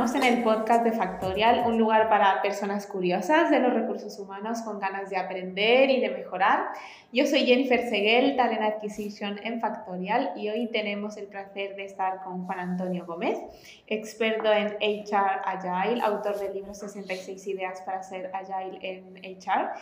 en 0.00 0.22
el 0.22 0.42
podcast 0.42 0.82
de 0.82 0.92
Factorial, 0.92 1.64
un 1.66 1.76
lugar 1.76 2.08
para 2.08 2.40
personas 2.40 2.86
curiosas 2.86 3.50
de 3.50 3.60
los 3.60 3.74
recursos 3.74 4.18
humanos 4.18 4.62
con 4.62 4.78
ganas 4.78 5.10
de 5.10 5.18
aprender 5.18 5.90
y 5.90 6.00
de 6.00 6.08
mejorar. 6.08 6.68
Yo 7.12 7.26
soy 7.26 7.40
Jennifer 7.40 7.86
Seguel, 7.86 8.34
Talent 8.34 8.62
Acquisition 8.62 9.38
en 9.44 9.60
Factorial 9.60 10.32
y 10.36 10.48
hoy 10.48 10.68
tenemos 10.68 11.18
el 11.18 11.26
placer 11.26 11.76
de 11.76 11.84
estar 11.84 12.24
con 12.24 12.46
Juan 12.46 12.60
Antonio 12.60 13.04
Gómez, 13.04 13.38
experto 13.86 14.50
en 14.50 14.68
HR 14.80 15.42
Agile, 15.44 16.00
autor 16.02 16.38
del 16.38 16.54
libro 16.54 16.72
66 16.72 17.46
ideas 17.48 17.82
para 17.82 18.02
ser 18.02 18.30
Agile 18.32 18.78
en 18.80 19.16
HR 19.38 19.72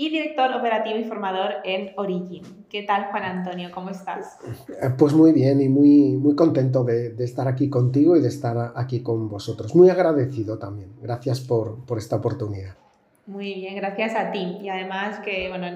y 0.00 0.10
director 0.10 0.52
operativo 0.52 0.96
y 0.96 1.04
formador 1.04 1.56
en 1.64 1.90
Origin. 1.96 2.44
¿Qué 2.70 2.84
tal, 2.84 3.06
Juan 3.10 3.24
Antonio? 3.24 3.70
¿Cómo 3.74 3.90
estás? 3.90 4.38
Eh, 4.68 4.90
pues 4.96 5.12
muy 5.12 5.32
bien 5.32 5.60
y 5.60 5.68
muy, 5.68 6.12
muy 6.12 6.36
contento 6.36 6.84
de, 6.84 7.16
estar 7.18 7.48
aquí 7.48 7.68
contigo 7.68 8.16
y 8.16 8.20
de 8.20 8.28
estar 8.28 8.72
aquí 8.76 9.02
con 9.02 9.28
vosotros. 9.28 9.74
Muy 9.74 9.90
agradecido 9.90 10.56
también. 10.56 10.92
Gracias 11.02 11.40
por, 11.40 11.84
por 11.84 11.98
esta 11.98 12.14
oportunidad. 12.14 12.76
Muy 13.26 13.54
bien, 13.54 13.74
gracias 13.74 14.14
a 14.14 14.30
ti. 14.30 14.58
Y 14.62 14.68
además 14.68 15.18
que, 15.18 15.48
bueno, 15.48 15.66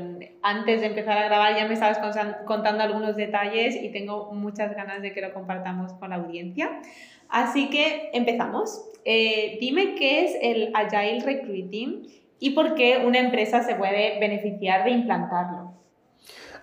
antes 0.40 0.80
de 0.80 0.86
empezar 0.86 1.18
a 1.18 1.24
grabar 1.24 1.56
ya 1.56 1.66
me 1.66 1.74
estabas 1.74 1.98
contando 2.46 2.84
algunos 2.84 3.16
detalles 3.16 3.74
y 3.74 3.90
tengo 3.90 4.32
muchas 4.32 4.74
ganas 4.76 5.02
de 5.02 5.12
que 5.12 5.20
lo 5.20 5.34
compartamos 5.34 5.94
con 5.94 6.10
la 6.10 6.16
audiencia. 6.16 6.80
Así 7.28 7.70
que 7.70 8.10
empezamos. 8.12 8.88
Eh, 9.04 9.58
dime 9.60 9.96
qué 9.96 10.26
es 10.26 10.36
el 10.40 10.70
Agile 10.74 11.24
Recruiting 11.24 12.21
y 12.42 12.50
por 12.50 12.74
qué 12.74 13.04
una 13.06 13.20
empresa 13.20 13.62
se 13.62 13.76
puede 13.76 14.18
beneficiar 14.18 14.84
de 14.84 14.90
implantarlo. 14.90 15.74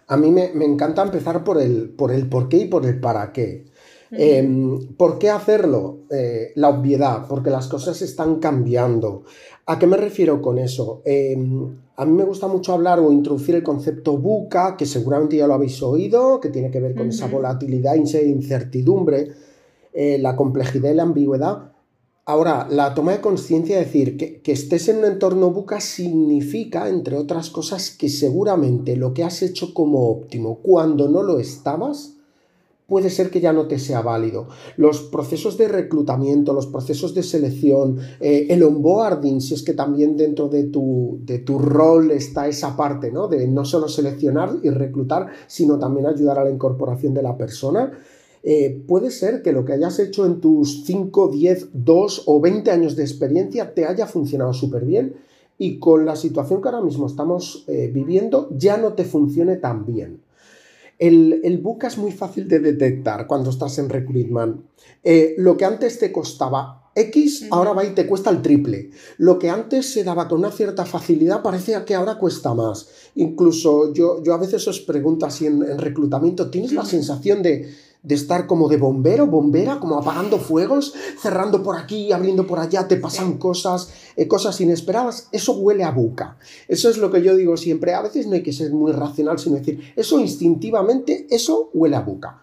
A 0.07 0.17
mí 0.17 0.29
me, 0.29 0.51
encanta 0.65 1.03
empezar 1.03 1.45
por 1.45 1.61
el, 1.61 1.91
por 1.91 2.11
el 2.11 2.27
por 2.27 2.49
qué 2.49 2.57
y 2.57 2.65
por 2.65 2.85
el 2.85 2.99
para 2.99 3.31
qué. 3.31 3.65
Em, 4.11 4.93
¿Por 4.97 5.17
qué 5.19 5.29
hacerlo? 5.29 5.99
Eh, 6.09 6.51
la 6.55 6.67
obviedad, 6.67 7.27
porque 7.29 7.49
las 7.49 7.69
cosas 7.69 8.01
están 8.01 8.39
cambiando. 8.39 9.23
¿A 9.67 9.79
qué 9.79 9.87
me 9.87 9.95
refiero 9.95 10.41
con 10.41 10.57
eso? 10.57 11.01
Em, 11.05 11.77
a 11.95 12.05
mí 12.05 12.11
me 12.11 12.25
gusta 12.25 12.47
mucho 12.47 12.73
hablar 12.73 12.99
o 12.99 13.09
introducir 13.09 13.55
el 13.55 13.63
concepto 13.63 14.17
buca, 14.17 14.75
que 14.75 14.85
seguramente 14.85 15.37
ya 15.37 15.47
lo 15.47 15.53
habéis 15.53 15.81
oído, 15.81 16.41
que 16.41 16.49
tiene 16.49 16.71
que 16.71 16.81
ver 16.81 16.93
con 16.93 17.07
esa 17.07 17.27
volatilidad 17.27 17.95
e 17.95 18.25
incertidumbre, 18.25 19.29
eh, 19.93 20.17
la 20.19 20.35
complejidad 20.35 20.91
y 20.91 20.95
la 20.95 21.03
ambigüedad. 21.03 21.71
Ahora, 22.29 22.67
la 22.69 22.93
toma 22.93 23.13
de 23.13 23.21
conciencia, 23.21 23.79
es 23.79 23.87
decir, 23.87 24.15
que, 24.15 24.51
estés 24.51 24.87
en 24.87 24.99
un 24.99 25.05
entorno 25.05 25.49
buca 25.49 25.81
significa, 25.81 26.87
entre 26.87 27.17
otras 27.17 27.49
cosas, 27.49 27.89
que 27.89 28.07
seguramente 28.07 28.95
lo 28.95 29.15
que 29.15 29.23
has 29.23 29.41
hecho 29.41 29.73
como 29.73 30.11
óptimo 30.11 30.59
cuando 30.61 31.09
no 31.09 31.23
lo 31.23 31.39
estabas, 31.39 32.17
puede 32.85 33.09
ser 33.09 33.31
que 33.31 33.41
ya 33.41 33.51
no 33.51 33.65
te 33.65 33.79
sea 33.79 34.03
válido. 34.03 34.47
Los 34.77 35.01
procesos 35.01 35.57
de 35.57 35.69
reclutamiento, 35.69 36.53
los 36.53 36.67
procesos 36.67 37.15
de 37.15 37.23
selección, 37.23 37.97
eh, 38.19 38.45
el 38.51 38.61
onboarding, 38.61 39.41
si 39.41 39.55
es 39.55 39.63
que 39.63 39.73
también 39.73 40.15
dentro 40.15 40.49
de 40.49 40.65
tu, 40.65 41.17
de 41.23 41.39
tu 41.39 41.57
rol 41.57 42.11
está 42.11 42.47
esa 42.47 42.77
parte, 42.77 43.11
¿no? 43.11 43.27
De 43.27 43.47
no 43.47 43.65
solo 43.65 43.87
seleccionar 43.87 44.55
y 44.61 44.69
reclutar, 44.69 45.29
sino 45.47 45.79
también 45.79 46.05
ayudar 46.05 46.37
a 46.37 46.43
la 46.43 46.51
incorporación 46.51 47.15
de 47.15 47.23
la 47.23 47.35
persona 47.35 47.91
eh, 48.43 48.81
puede 48.87 49.11
ser 49.11 49.41
que 49.41 49.51
lo 49.51 49.65
que 49.65 49.73
hayas 49.73 49.99
hecho 49.99 50.25
en 50.25 50.39
tus 50.39 50.85
5, 50.85 51.27
10, 51.27 51.69
2 51.73 52.23
o 52.25 52.39
20 52.39 52.71
años 52.71 52.95
de 52.95 53.03
experiencia 53.03 53.73
te 53.73 53.85
haya 53.85 54.07
funcionado 54.07 54.53
súper 54.53 54.85
bien 54.85 55.15
y 55.57 55.77
con 55.77 56.05
la 56.05 56.15
situación 56.15 56.61
que 56.61 56.69
ahora 56.69 56.81
mismo 56.81 57.05
estamos 57.05 57.65
eh, 57.67 57.91
viviendo 57.93 58.49
ya 58.51 58.77
no 58.77 58.93
te 58.93 59.03
funcione 59.03 59.57
tan 59.57 59.85
bien. 59.85 60.21
El, 60.97 61.41
el 61.43 61.59
buca 61.59 61.87
es 61.87 61.97
muy 61.97 62.11
fácil 62.11 62.47
de 62.47 62.59
detectar 62.59 63.25
cuando 63.25 63.49
estás 63.49 63.77
en 63.79 63.89
recruitment. 63.89 64.61
Eh, 65.03 65.35
lo 65.37 65.55
que 65.55 65.65
antes 65.65 65.97
te 65.97 66.11
costaba 66.11 66.91
X, 66.95 67.47
ahora 67.51 67.71
va 67.71 67.85
y 67.85 67.91
te 67.91 68.05
cuesta 68.05 68.29
el 68.29 68.41
triple. 68.41 68.91
Lo 69.17 69.39
que 69.39 69.49
antes 69.49 69.93
se 69.93 70.03
daba 70.03 70.27
con 70.27 70.39
una 70.39 70.51
cierta 70.51 70.85
facilidad 70.85 71.41
parece 71.41 71.81
que 71.85 71.95
ahora 71.95 72.17
cuesta 72.17 72.53
más. 72.53 72.89
Incluso 73.15 73.93
yo, 73.93 74.21
yo 74.23 74.33
a 74.33 74.37
veces 74.37 74.67
os 74.67 74.81
pregunto 74.81 75.25
así 75.25 75.45
en, 75.45 75.63
en 75.63 75.77
reclutamiento, 75.77 76.49
¿tienes 76.49 76.73
la 76.73 76.83
sensación 76.83 77.41
de 77.41 77.69
de 78.01 78.15
estar 78.15 78.47
como 78.47 78.69
de 78.69 78.77
bombero, 78.77 79.27
bombera, 79.27 79.79
como 79.79 79.97
apagando 79.97 80.37
fuegos, 80.37 80.93
cerrando 81.21 81.61
por 81.61 81.77
aquí, 81.77 82.11
abriendo 82.11 82.47
por 82.47 82.59
allá, 82.59 82.87
te 82.87 82.95
pasan 82.95 83.37
cosas, 83.37 83.91
eh, 84.15 84.27
cosas 84.27 84.59
inesperadas, 84.61 85.27
eso 85.31 85.53
huele 85.53 85.83
a 85.83 85.91
buca. 85.91 86.37
Eso 86.67 86.89
es 86.89 86.97
lo 86.97 87.11
que 87.11 87.21
yo 87.21 87.35
digo 87.35 87.57
siempre, 87.57 87.93
a 87.93 88.01
veces 88.01 88.27
no 88.27 88.35
hay 88.35 88.43
que 88.43 88.53
ser 88.53 88.71
muy 88.71 88.93
racional, 88.93 89.37
sino 89.37 89.57
decir, 89.57 89.93
eso 89.95 90.19
instintivamente, 90.19 91.27
eso 91.29 91.69
huele 91.73 91.97
a 91.97 92.01
buca. 92.01 92.41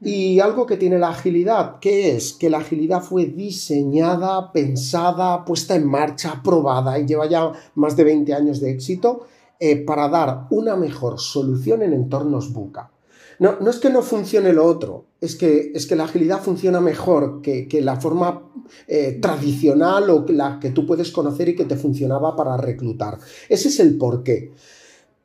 Y 0.00 0.38
algo 0.40 0.66
que 0.66 0.76
tiene 0.76 0.98
la 0.98 1.08
agilidad, 1.08 1.78
¿qué 1.80 2.14
es? 2.14 2.34
Que 2.34 2.50
la 2.50 2.58
agilidad 2.58 3.02
fue 3.02 3.26
diseñada, 3.26 4.52
pensada, 4.52 5.44
puesta 5.44 5.74
en 5.74 5.86
marcha, 5.86 6.42
probada 6.44 6.98
y 6.98 7.06
lleva 7.06 7.26
ya 7.26 7.52
más 7.74 7.96
de 7.96 8.04
20 8.04 8.34
años 8.34 8.60
de 8.60 8.70
éxito 8.70 9.26
eh, 9.58 9.76
para 9.76 10.08
dar 10.08 10.46
una 10.50 10.76
mejor 10.76 11.18
solución 11.18 11.82
en 11.82 11.94
entornos 11.94 12.52
buca. 12.52 12.90
No, 13.38 13.56
no 13.60 13.70
es 13.70 13.78
que 13.78 13.90
no 13.90 14.02
funcione 14.02 14.52
lo 14.52 14.64
otro, 14.64 15.06
es 15.20 15.36
que, 15.36 15.72
es 15.74 15.86
que 15.86 15.96
la 15.96 16.04
agilidad 16.04 16.40
funciona 16.40 16.80
mejor 16.80 17.40
que, 17.42 17.68
la 17.82 18.00
forma 18.00 18.50
eh, 18.86 19.18
tradicional 19.20 20.10
o 20.10 20.24
la 20.28 20.58
que 20.60 20.70
tú 20.70 20.86
puedes 20.86 21.10
conocer 21.10 21.48
y 21.48 21.56
que 21.56 21.64
te 21.64 21.76
funcionaba 21.76 22.36
para 22.36 22.56
reclutar. 22.56 23.18
Ese 23.48 23.68
es 23.68 23.80
el 23.80 23.96
porqué. 23.96 24.52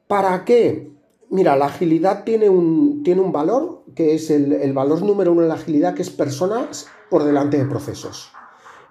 ¿Para 0.07 0.43
qué? 0.45 0.91
Mira, 1.29 1.55
la 1.55 1.67
agilidad 1.67 2.23
tiene 2.23 2.49
un, 2.49 3.03
tiene 3.03 3.21
un 3.21 3.31
valor, 3.31 3.83
que 3.93 4.15
es 4.15 4.31
el, 4.31 4.53
el 4.53 4.73
valor 4.73 5.03
número 5.03 5.31
uno 5.31 5.41
de 5.41 5.47
la 5.47 5.53
agilidad, 5.53 5.93
que 5.93 6.01
es 6.01 6.09
personas 6.09 6.87
por 7.09 7.23
delante 7.23 7.57
de 7.57 7.65
procesos. 7.65 8.31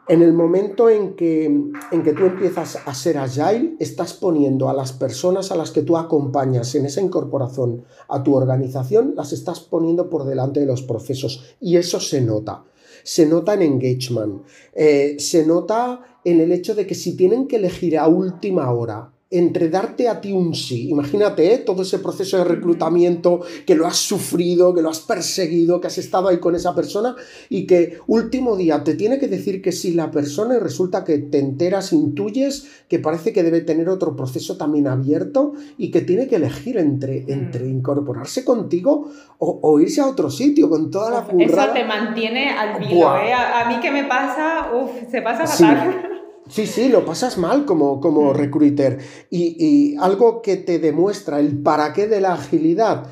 En 0.08 0.22
el 0.22 0.32
momento 0.32 0.88
en 0.88 1.16
que, 1.16 1.44
en 1.44 2.02
que 2.02 2.14
tú 2.14 2.24
empiezas 2.24 2.78
a 2.86 2.94
ser 2.94 3.18
agile, 3.18 3.74
estás 3.78 4.14
poniendo 4.14 4.70
a 4.70 4.72
las 4.72 4.94
personas 4.94 5.52
a 5.52 5.56
las 5.56 5.70
que 5.70 5.82
tú 5.82 5.98
acompañas 5.98 6.74
en 6.74 6.86
esa 6.86 7.02
incorporación 7.02 7.84
a 8.08 8.22
tu 8.22 8.34
organización, 8.34 9.12
las 9.14 9.34
estás 9.34 9.60
poniendo 9.60 10.08
por 10.08 10.24
delante 10.24 10.60
de 10.60 10.66
los 10.66 10.80
procesos. 10.80 11.56
Y 11.60 11.76
eso 11.76 12.00
se 12.00 12.22
nota. 12.22 12.64
Se 13.02 13.26
nota 13.26 13.52
en 13.52 13.60
engagement. 13.60 14.44
Eh, 14.72 15.16
se 15.18 15.44
nota 15.44 16.00
en 16.24 16.40
el 16.40 16.52
hecho 16.52 16.74
de 16.74 16.86
que 16.86 16.94
si 16.94 17.14
tienen 17.14 17.46
que 17.46 17.56
elegir 17.56 17.98
a 17.98 18.08
última 18.08 18.72
hora 18.72 19.12
entre 19.30 19.68
darte 19.68 20.08
a 20.08 20.22
ti 20.22 20.32
un 20.32 20.54
sí, 20.54 20.88
imagínate 20.88 21.52
¿eh? 21.52 21.58
todo 21.58 21.82
ese 21.82 21.98
proceso 21.98 22.38
de 22.38 22.44
reclutamiento 22.44 23.40
que 23.66 23.74
lo 23.74 23.86
has 23.86 23.96
sufrido, 23.96 24.74
que 24.74 24.80
lo 24.80 24.88
has 24.88 25.00
perseguido, 25.00 25.80
que 25.80 25.88
has 25.88 25.98
estado 25.98 26.28
ahí 26.28 26.38
con 26.38 26.54
esa 26.54 26.74
persona 26.74 27.14
y 27.50 27.66
que 27.66 27.98
último 28.06 28.56
día 28.56 28.82
te 28.84 28.94
tiene 28.94 29.18
que 29.18 29.28
decir 29.28 29.60
que 29.60 29.72
sí 29.72 29.92
la 29.92 30.10
persona 30.10 30.56
y 30.56 30.58
resulta 30.58 31.04
que 31.04 31.18
te 31.18 31.40
enteras, 31.40 31.92
intuyes 31.92 32.68
que 32.88 32.98
parece 32.98 33.34
que 33.34 33.42
debe 33.42 33.60
tener 33.60 33.90
otro 33.90 34.16
proceso 34.16 34.56
también 34.56 34.86
abierto 34.86 35.52
y 35.76 35.90
que 35.90 36.00
tiene 36.00 36.26
que 36.26 36.36
elegir 36.36 36.78
entre, 36.78 37.24
entre 37.28 37.68
incorporarse 37.68 38.46
contigo 38.46 39.10
o, 39.38 39.78
irse 39.78 40.00
a 40.00 40.06
otro 40.06 40.30
sitio 40.30 40.70
con 40.70 40.90
toda 40.90 41.10
la 41.10 41.24
currada. 41.24 41.64
Eso 41.64 41.72
te 41.74 41.84
mantiene 41.84 42.50
al 42.50 42.80
vivo, 42.80 43.14
¿eh? 43.16 43.32
a, 43.32 43.68
mí 43.68 43.78
que 43.80 43.90
me 43.90 44.04
pasa, 44.04 44.70
uff, 44.74 45.10
se 45.10 45.20
pasa 45.20 45.46
fatal. 45.46 46.00
Sí, 46.02 46.08
sí, 46.48 46.88
lo 46.88 47.04
pasas 47.04 47.38
mal 47.38 47.64
como, 47.64 48.00
como 48.00 48.32
mm. 48.32 48.36
recruiter. 48.36 48.98
Y, 49.30 49.96
algo 49.96 50.42
que 50.42 50.56
te 50.56 50.78
demuestra 50.78 51.40
el 51.40 51.58
para 51.58 51.92
qué 51.92 52.06
de 52.06 52.20
la 52.20 52.34
agilidad, 52.34 53.06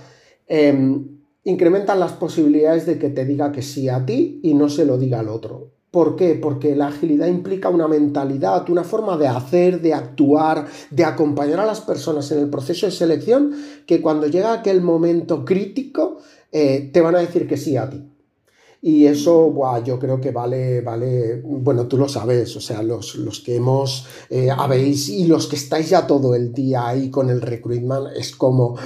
em, 0.46 1.16
incrementan 1.44 2.00
las 2.00 2.12
posibilidades 2.12 2.86
de 2.86 2.98
que 2.98 3.08
te 3.10 3.24
diga 3.24 3.52
que 3.52 3.62
sí 3.62 3.88
a 3.88 4.04
ti 4.04 4.40
y 4.42 4.54
no 4.54 4.68
se 4.68 4.84
lo 4.84 4.98
diga 4.98 5.20
al 5.20 5.28
otro. 5.28 5.70
¿Por 5.90 6.16
qué? 6.16 6.34
Porque 6.34 6.76
la 6.76 6.88
agilidad 6.88 7.28
implica 7.28 7.68
una 7.70 7.88
mentalidad, 7.88 8.68
una 8.68 8.84
forma 8.84 9.16
de 9.16 9.28
hacer, 9.28 9.80
de 9.80 9.94
actuar, 9.94 10.66
de 10.90 11.04
acompañar 11.04 11.60
a 11.60 11.66
las 11.66 11.80
personas 11.80 12.30
en 12.32 12.40
el 12.40 12.50
proceso 12.50 12.86
de 12.86 12.92
selección, 12.92 13.52
que 13.86 14.02
cuando 14.02 14.26
llega 14.26 14.52
aquel 14.52 14.82
momento 14.82 15.44
crítico, 15.44 16.18
eh, 16.52 16.90
te 16.92 17.00
van 17.00 17.14
a 17.14 17.20
decir 17.20 17.48
que 17.48 17.56
sí 17.56 17.76
a 17.76 17.88
ti. 17.88 18.04
Y 18.86 19.06
eso, 19.06 19.52
yo 19.84 19.98
creo 19.98 20.20
que 20.20 20.30
vale, 20.30 20.80
vale, 20.80 21.42
bueno, 21.42 21.88
tú 21.88 21.98
lo 21.98 22.08
sabes, 22.08 22.54
o 22.54 22.60
sea, 22.60 22.84
los, 22.84 23.16
los 23.16 23.40
que 23.40 23.56
hemos, 23.56 24.06
eh, 24.30 24.48
habéis 24.48 25.08
y 25.08 25.26
los 25.26 25.48
que 25.48 25.56
estáis 25.56 25.90
ya 25.90 26.06
todo 26.06 26.36
el 26.36 26.52
día 26.52 26.86
ahí 26.86 27.10
con 27.10 27.28
el 27.28 27.40
recruitment, 27.40 28.16
es 28.16 28.36
como, 28.36 28.76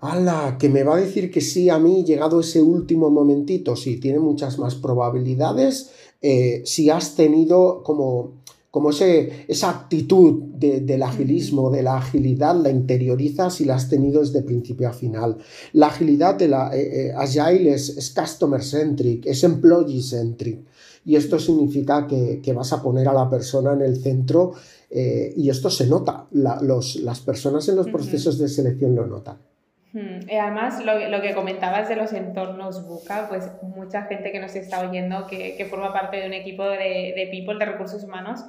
¡hala! 0.00 0.56
Que 0.58 0.68
me 0.68 0.82
va 0.82 0.96
a 0.96 1.00
decir 1.00 1.30
que 1.30 1.40
sí 1.40 1.70
a 1.70 1.78
mí, 1.78 2.02
llegado 2.02 2.40
ese 2.40 2.60
último 2.62 3.10
momentito, 3.10 3.76
sí, 3.76 4.00
tiene 4.00 4.18
muchas 4.18 4.58
más 4.58 4.74
probabilidades 4.74 5.92
eh, 6.20 6.62
si 6.64 6.90
has 6.90 7.14
tenido 7.14 7.84
como 7.84 8.42
como 8.74 8.90
ese, 8.90 9.44
esa 9.46 9.70
actitud 9.70 10.42
del 10.56 11.00
agilismo, 11.04 11.70
de 11.70 11.84
la 11.84 11.98
agilidad, 11.98 12.56
la 12.56 12.70
interiorizas 12.70 13.60
y 13.60 13.66
la 13.66 13.76
has 13.76 13.88
tenido 13.88 14.20
desde 14.20 14.42
principio 14.42 14.88
a 14.88 14.92
final. 14.92 15.36
La 15.74 15.86
agilidad 15.86 16.34
de 16.34 16.48
la 16.48 16.74
eh, 16.74 17.06
eh, 17.06 17.12
Agile 17.16 17.72
es, 17.72 18.12
customer 18.12 18.64
centric, 18.64 19.26
es 19.26 19.44
employee 19.44 20.02
centric. 20.02 20.58
Y 21.04 21.14
esto 21.14 21.38
significa 21.38 22.08
que, 22.08 22.52
vas 22.52 22.72
a 22.72 22.82
poner 22.82 23.06
a 23.06 23.12
la 23.12 23.30
persona 23.30 23.74
en 23.74 23.82
el 23.82 24.02
centro 24.02 24.54
eh, 24.90 25.32
y 25.36 25.50
esto 25.50 25.70
se 25.70 25.86
nota. 25.86 26.26
las 26.32 27.20
personas 27.20 27.68
en 27.68 27.76
los 27.76 27.86
procesos 27.86 28.40
de 28.40 28.48
selección 28.48 28.96
lo 28.96 29.06
notan. 29.06 29.36
Y 29.94 30.34
además, 30.34 30.84
lo, 30.84 31.08
lo, 31.08 31.22
que 31.22 31.32
comentabas 31.32 31.88
de 31.88 31.94
los 31.94 32.12
entornos 32.12 32.84
buca, 32.88 33.28
pues 33.28 33.48
mucha 33.62 34.02
gente 34.02 34.32
que 34.32 34.40
nos 34.40 34.56
está 34.56 34.80
oyendo, 34.80 35.28
que, 35.28 35.54
que 35.56 35.66
forma 35.66 35.92
parte 35.92 36.16
de 36.16 36.26
un 36.26 36.32
equipo 36.32 36.64
de, 36.64 37.14
de 37.14 37.28
people, 37.30 37.56
de 37.56 37.66
recursos 37.66 38.02
humanos, 38.02 38.40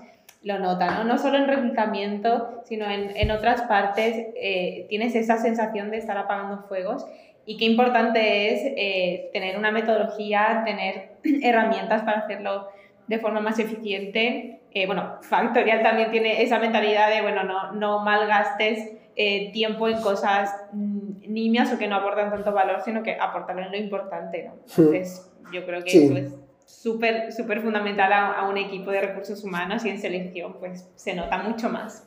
lo 0.45 0.59
nota, 0.59 0.91
¿no? 0.91 1.03
No 1.03 1.17
solo 1.17 1.37
en 1.37 1.47
reclutamiento, 1.47 2.61
sino 2.65 2.85
en, 2.85 3.17
en 3.17 3.31
otras 3.31 3.63
partes 3.63 4.27
eh, 4.35 4.85
tienes 4.89 5.15
esa 5.15 5.37
sensación 5.37 5.89
de 5.89 5.97
estar 5.97 6.17
apagando 6.19 6.59
fuegos 6.67 7.03
y 7.47 7.57
qué 7.57 7.65
importante 7.65 8.53
es 8.53 8.61
eh, 8.77 9.31
tener 9.33 9.57
una 9.57 9.71
metodología, 9.71 10.61
tener 10.63 11.13
herramientas 11.41 12.03
para 12.03 12.19
hacerlo 12.19 12.67
de 13.07 13.17
forma 13.17 13.39
más 13.39 13.57
eficiente. 13.57 14.59
Eh, 14.71 14.85
bueno, 14.85 15.17
Factorial 15.21 15.81
también 15.81 16.11
tiene 16.11 16.43
esa 16.43 16.59
mentalidad 16.59 17.09
de, 17.09 17.23
bueno, 17.23 17.43
no, 17.43 17.71
no 17.71 18.03
malgastes 18.03 18.93
eh, 19.15 19.51
tiempo 19.51 19.87
en 19.87 19.99
cosas 19.99 20.53
mm, 20.73 21.21
nimias 21.27 21.73
o 21.73 21.79
que 21.79 21.87
no 21.87 21.95
aportan 21.95 22.29
tanto 22.29 22.51
valor, 22.51 22.81
sino 22.85 23.01
que 23.01 23.17
aportan 23.19 23.71
lo 23.71 23.77
importante, 23.77 24.43
¿no? 24.43 24.53
Entonces, 24.67 25.31
yo 25.51 25.65
creo 25.65 25.83
que 25.83 26.05
eso 26.05 26.17
es 26.17 26.44
súper, 26.65 27.31
fundamental 27.61 28.11
a, 28.11 28.33
a, 28.33 28.47
un 28.49 28.57
equipo 28.57 28.91
de 28.91 29.01
recursos 29.01 29.43
humanos 29.43 29.85
y 29.85 29.89
en 29.89 29.99
selección, 29.99 30.57
pues 30.59 30.87
se 30.95 31.13
nota 31.15 31.37
mucho 31.37 31.69
más. 31.69 32.03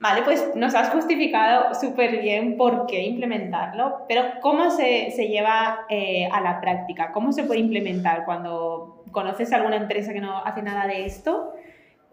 Vale, 0.00 0.22
pues 0.22 0.50
nos 0.54 0.76
has 0.76 0.90
justificado 0.90 1.74
súper 1.74 2.22
bien 2.22 2.56
por 2.56 2.86
qué 2.86 3.02
implementarlo, 3.04 4.04
pero 4.08 4.22
¿cómo 4.40 4.70
se, 4.70 5.10
se 5.10 5.26
lleva 5.26 5.80
eh, 5.90 6.28
a 6.32 6.40
la 6.40 6.60
práctica? 6.60 7.10
¿Cómo 7.12 7.32
se 7.32 7.42
puede 7.42 7.58
implementar 7.58 8.24
cuando 8.24 9.02
conoces 9.10 9.52
alguna 9.52 9.76
empresa 9.76 10.12
que 10.12 10.20
no 10.20 10.38
hace 10.44 10.62
nada 10.62 10.86
de 10.86 11.04
esto? 11.04 11.52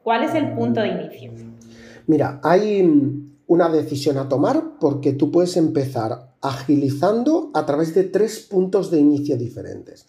¿Cuál 0.02 0.24
es 0.24 0.34
el 0.34 0.54
punto 0.54 0.82
de 0.82 0.88
inicio? 0.88 1.32
Mira, 2.08 2.40
hay 2.44 2.90
una 3.46 3.70
decisión 3.70 4.18
a 4.18 4.28
tomar 4.30 4.64
porque 4.80 5.14
tú 5.14 5.32
puedes 5.32 5.56
empezar 5.56 6.34
agilizando 6.42 7.52
a 7.54 7.68
través 7.68 7.94
de 7.94 8.06
tres 8.06 8.40
puntos 8.40 8.90
de 8.90 9.00
inicio 9.00 9.38
diferentes. 9.38 10.08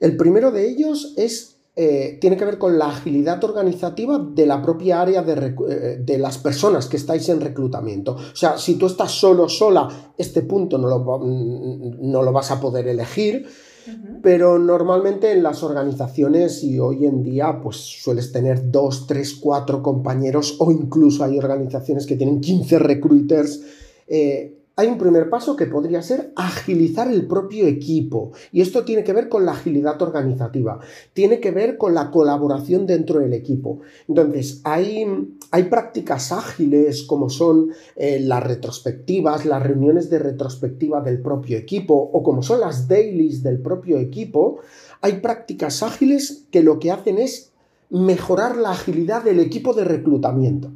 El 0.00 0.16
primero 0.16 0.50
de 0.50 0.68
ellos 0.68 1.14
es 1.16 1.56
eh, 1.78 2.16
tiene 2.22 2.38
que 2.38 2.46
ver 2.46 2.56
con 2.56 2.78
la 2.78 2.88
agilidad 2.88 3.44
organizativa 3.44 4.18
de 4.18 4.46
la 4.46 4.62
propia 4.62 5.02
área 5.02 5.22
de, 5.22 5.54
eh, 5.68 6.00
de, 6.02 6.18
las 6.18 6.38
personas 6.38 6.86
que 6.86 6.96
estáis 6.96 7.28
en 7.28 7.38
reclutamiento. 7.38 8.12
O 8.12 8.34
sea, 8.34 8.56
si 8.56 8.76
tú 8.76 8.86
estás 8.86 9.12
solo, 9.12 9.46
sola, 9.46 9.86
este 10.16 10.40
punto 10.40 10.78
no 10.78 10.88
lo, 10.88 11.20
no 11.20 12.22
lo 12.22 12.32
vas 12.32 12.50
a 12.50 12.58
poder 12.62 12.88
elegir, 12.88 13.44
uh 13.46 13.90
-huh. 13.90 14.20
pero 14.22 14.58
normalmente 14.58 15.32
en 15.32 15.42
las 15.42 15.62
organizaciones 15.62 16.64
y 16.64 16.78
hoy 16.78 17.04
en 17.04 17.22
día 17.22 17.60
pues 17.62 17.76
sueles 17.76 18.32
tener 18.32 18.70
dos, 18.70 19.06
tres, 19.06 19.34
cuatro 19.34 19.82
compañeros 19.82 20.56
o 20.58 20.72
incluso 20.72 21.24
hay 21.24 21.36
organizaciones 21.36 22.06
que 22.06 22.16
tienen 22.16 22.40
15 22.40 22.78
recruiters. 22.78 23.60
Eh, 24.08 24.55
hay 24.78 24.88
un 24.88 24.98
primer 24.98 25.30
paso 25.30 25.56
que 25.56 25.64
podría 25.64 26.02
ser 26.02 26.32
agilizar 26.36 27.10
el 27.10 27.26
propio 27.26 27.66
equipo. 27.66 28.32
Y 28.52 28.60
esto 28.60 28.84
tiene 28.84 29.04
que 29.04 29.14
ver 29.14 29.30
con 29.30 29.46
la 29.46 29.52
agilidad 29.52 30.00
organizativa, 30.02 30.80
tiene 31.14 31.40
que 31.40 31.50
ver 31.50 31.78
con 31.78 31.94
la 31.94 32.10
colaboración 32.10 32.86
dentro 32.86 33.20
del 33.20 33.32
equipo. 33.32 33.80
Entonces, 34.06 34.60
hay, 34.64 35.06
hay 35.50 35.62
prácticas 35.64 36.30
ágiles 36.30 37.04
como 37.04 37.30
son 37.30 37.70
eh, 37.96 38.20
las 38.20 38.42
retrospectivas, 38.42 39.46
las 39.46 39.62
reuniones 39.62 40.10
de 40.10 40.18
retrospectiva 40.18 41.00
del 41.00 41.22
propio 41.22 41.56
equipo 41.56 41.94
o 41.94 42.22
como 42.22 42.42
son 42.42 42.60
las 42.60 42.86
dailies 42.86 43.42
del 43.42 43.60
propio 43.60 43.98
equipo. 43.98 44.58
Hay 45.00 45.20
prácticas 45.20 45.82
ágiles 45.82 46.44
que 46.50 46.62
lo 46.62 46.78
que 46.78 46.90
hacen 46.90 47.16
es 47.16 47.50
mejorar 47.88 48.58
la 48.58 48.72
agilidad 48.72 49.24
del 49.24 49.40
equipo 49.40 49.72
de 49.72 49.84
reclutamiento. 49.84 50.70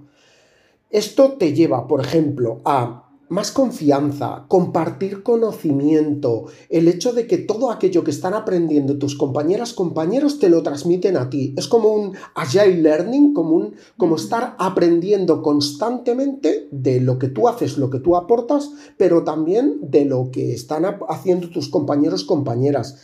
Esto 0.88 1.32
te 1.32 1.52
lleva, 1.52 1.86
por 1.86 2.00
ejemplo, 2.00 2.62
a 2.64 3.09
más 3.30 3.52
confianza, 3.52 4.44
compartir 4.48 5.22
conocimiento, 5.22 6.46
el 6.68 6.88
hecho 6.88 7.12
de 7.12 7.28
que 7.28 7.38
todo 7.38 7.70
aquello 7.70 8.02
que 8.02 8.10
están 8.10 8.34
aprendiendo 8.34 8.98
tus 8.98 9.16
compañeras, 9.16 9.72
compañeros, 9.72 10.40
te 10.40 10.50
lo 10.50 10.64
transmiten 10.64 11.16
a 11.16 11.30
ti. 11.30 11.54
Es 11.56 11.68
como 11.68 11.90
un 11.90 12.14
agile 12.34 12.82
learning, 12.82 13.32
como, 13.32 13.50
un, 13.52 13.74
como 13.96 14.16
estar 14.16 14.56
aprendiendo 14.58 15.42
constantemente 15.42 16.66
de 16.72 17.00
lo 17.00 17.20
que 17.20 17.28
tú 17.28 17.48
haces, 17.48 17.78
lo 17.78 17.88
que 17.88 18.00
tú 18.00 18.16
aportas, 18.16 18.72
pero 18.96 19.22
también 19.22 19.78
de 19.80 20.04
lo 20.04 20.30
que 20.32 20.52
están 20.52 20.84
haciendo 21.08 21.50
tus 21.50 21.68
compañeros, 21.68 22.24
compañeras. 22.24 22.96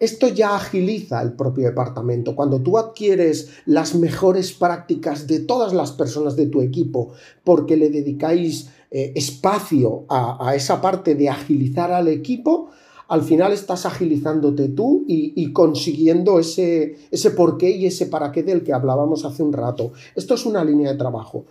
Esto 0.00 0.28
ya 0.28 0.56
agiliza 0.56 1.22
el 1.22 1.34
propio 1.34 1.66
departamento. 1.66 2.34
Cuando 2.34 2.60
tú 2.60 2.78
adquieres 2.78 3.50
las 3.64 3.94
mejores 3.94 4.52
prácticas 4.52 5.26
de 5.26 5.40
todas 5.40 5.72
las 5.72 5.92
personas 5.92 6.36
de 6.36 6.46
tu 6.46 6.62
equipo 6.62 7.12
porque 7.44 7.76
le 7.76 7.90
dedicáis 7.90 8.70
eh, 8.96 9.10
espacio 9.16 10.04
a, 10.08 10.54
esa 10.54 10.80
parte 10.80 11.16
de 11.16 11.28
agilizar 11.28 11.90
al 11.90 12.06
equipo, 12.06 12.70
al 13.08 13.22
final 13.22 13.52
estás 13.52 13.86
agilizándote 13.86 14.68
tú 14.68 15.04
y, 15.08 15.52
consiguiendo 15.52 16.38
ese, 16.38 16.96
ese 17.10 17.32
porqué 17.32 17.70
y 17.70 17.86
ese 17.86 18.06
para 18.06 18.30
qué 18.30 18.44
del 18.44 18.62
que 18.62 18.72
hablábamos 18.72 19.24
hace 19.24 19.42
un 19.42 19.52
rato. 19.52 19.90
Esto 20.14 20.34
es 20.34 20.46
una 20.46 20.64
línea 20.64 20.92
de 20.92 20.96
trabajo. 20.96 21.44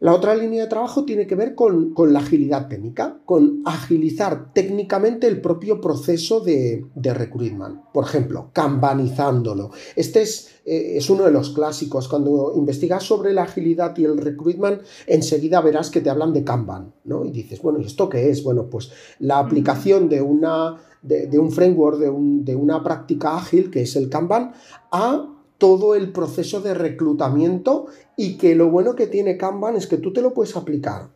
La 0.00 0.14
otra 0.14 0.34
línea 0.34 0.62
de 0.62 0.68
trabajo 0.70 1.04
tiene 1.04 1.26
que 1.26 1.34
ver 1.34 1.54
con, 1.54 1.92
con 1.92 2.14
la 2.14 2.20
agilidad 2.20 2.68
técnica, 2.68 3.20
con 3.26 3.60
agilizar 3.66 4.54
técnicamente 4.54 5.26
el 5.26 5.42
propio 5.42 5.78
proceso 5.78 6.40
de, 6.40 6.86
de 6.94 7.12
recruitment. 7.12 7.80
Por 7.92 8.04
ejemplo, 8.04 8.48
kanbanizándolo. 8.54 9.72
Este 9.94 10.22
es, 10.22 10.52
eh, 10.64 10.96
es, 10.96 11.10
uno 11.10 11.24
de 11.24 11.30
los 11.30 11.50
clásicos. 11.50 12.08
Cuando 12.08 12.54
investigas 12.56 13.04
sobre 13.04 13.34
la 13.34 13.42
agilidad 13.42 13.94
y 13.98 14.04
el 14.04 14.16
recruitment, 14.16 14.80
enseguida 15.06 15.60
verás 15.60 15.90
que 15.90 16.00
te 16.00 16.08
hablan 16.08 16.32
de 16.32 16.44
Kanban, 16.44 16.94
¿no? 17.04 17.26
Y 17.26 17.30
dices, 17.30 17.60
bueno, 17.60 17.78
¿y 17.78 17.84
esto 17.84 18.08
qué 18.08 18.30
es? 18.30 18.42
Bueno, 18.42 18.70
pues 18.70 18.90
la 19.18 19.38
aplicación 19.38 20.08
de 20.08 20.22
una 20.22 20.76
de, 21.02 21.26
de 21.26 21.38
un 21.38 21.52
framework, 21.52 21.98
de, 21.98 22.08
un, 22.08 22.42
de 22.42 22.56
una 22.56 22.82
práctica 22.82 23.36
ágil, 23.36 23.70
que 23.70 23.82
es 23.82 23.96
el 23.96 24.08
Kanban, 24.08 24.52
a 24.90 25.26
todo 25.60 25.94
el 25.94 26.10
proceso 26.10 26.60
de 26.62 26.74
reclutamiento 26.74 27.86
y 28.20 28.36
que 28.36 28.54
lo 28.54 28.68
bueno 28.68 28.96
que 28.96 29.06
tiene 29.06 29.38
Kanban 29.38 29.76
es 29.76 29.86
que 29.86 29.96
tú 29.96 30.12
te 30.12 30.20
lo 30.20 30.34
puedes 30.34 30.54
aplicar 30.54 31.08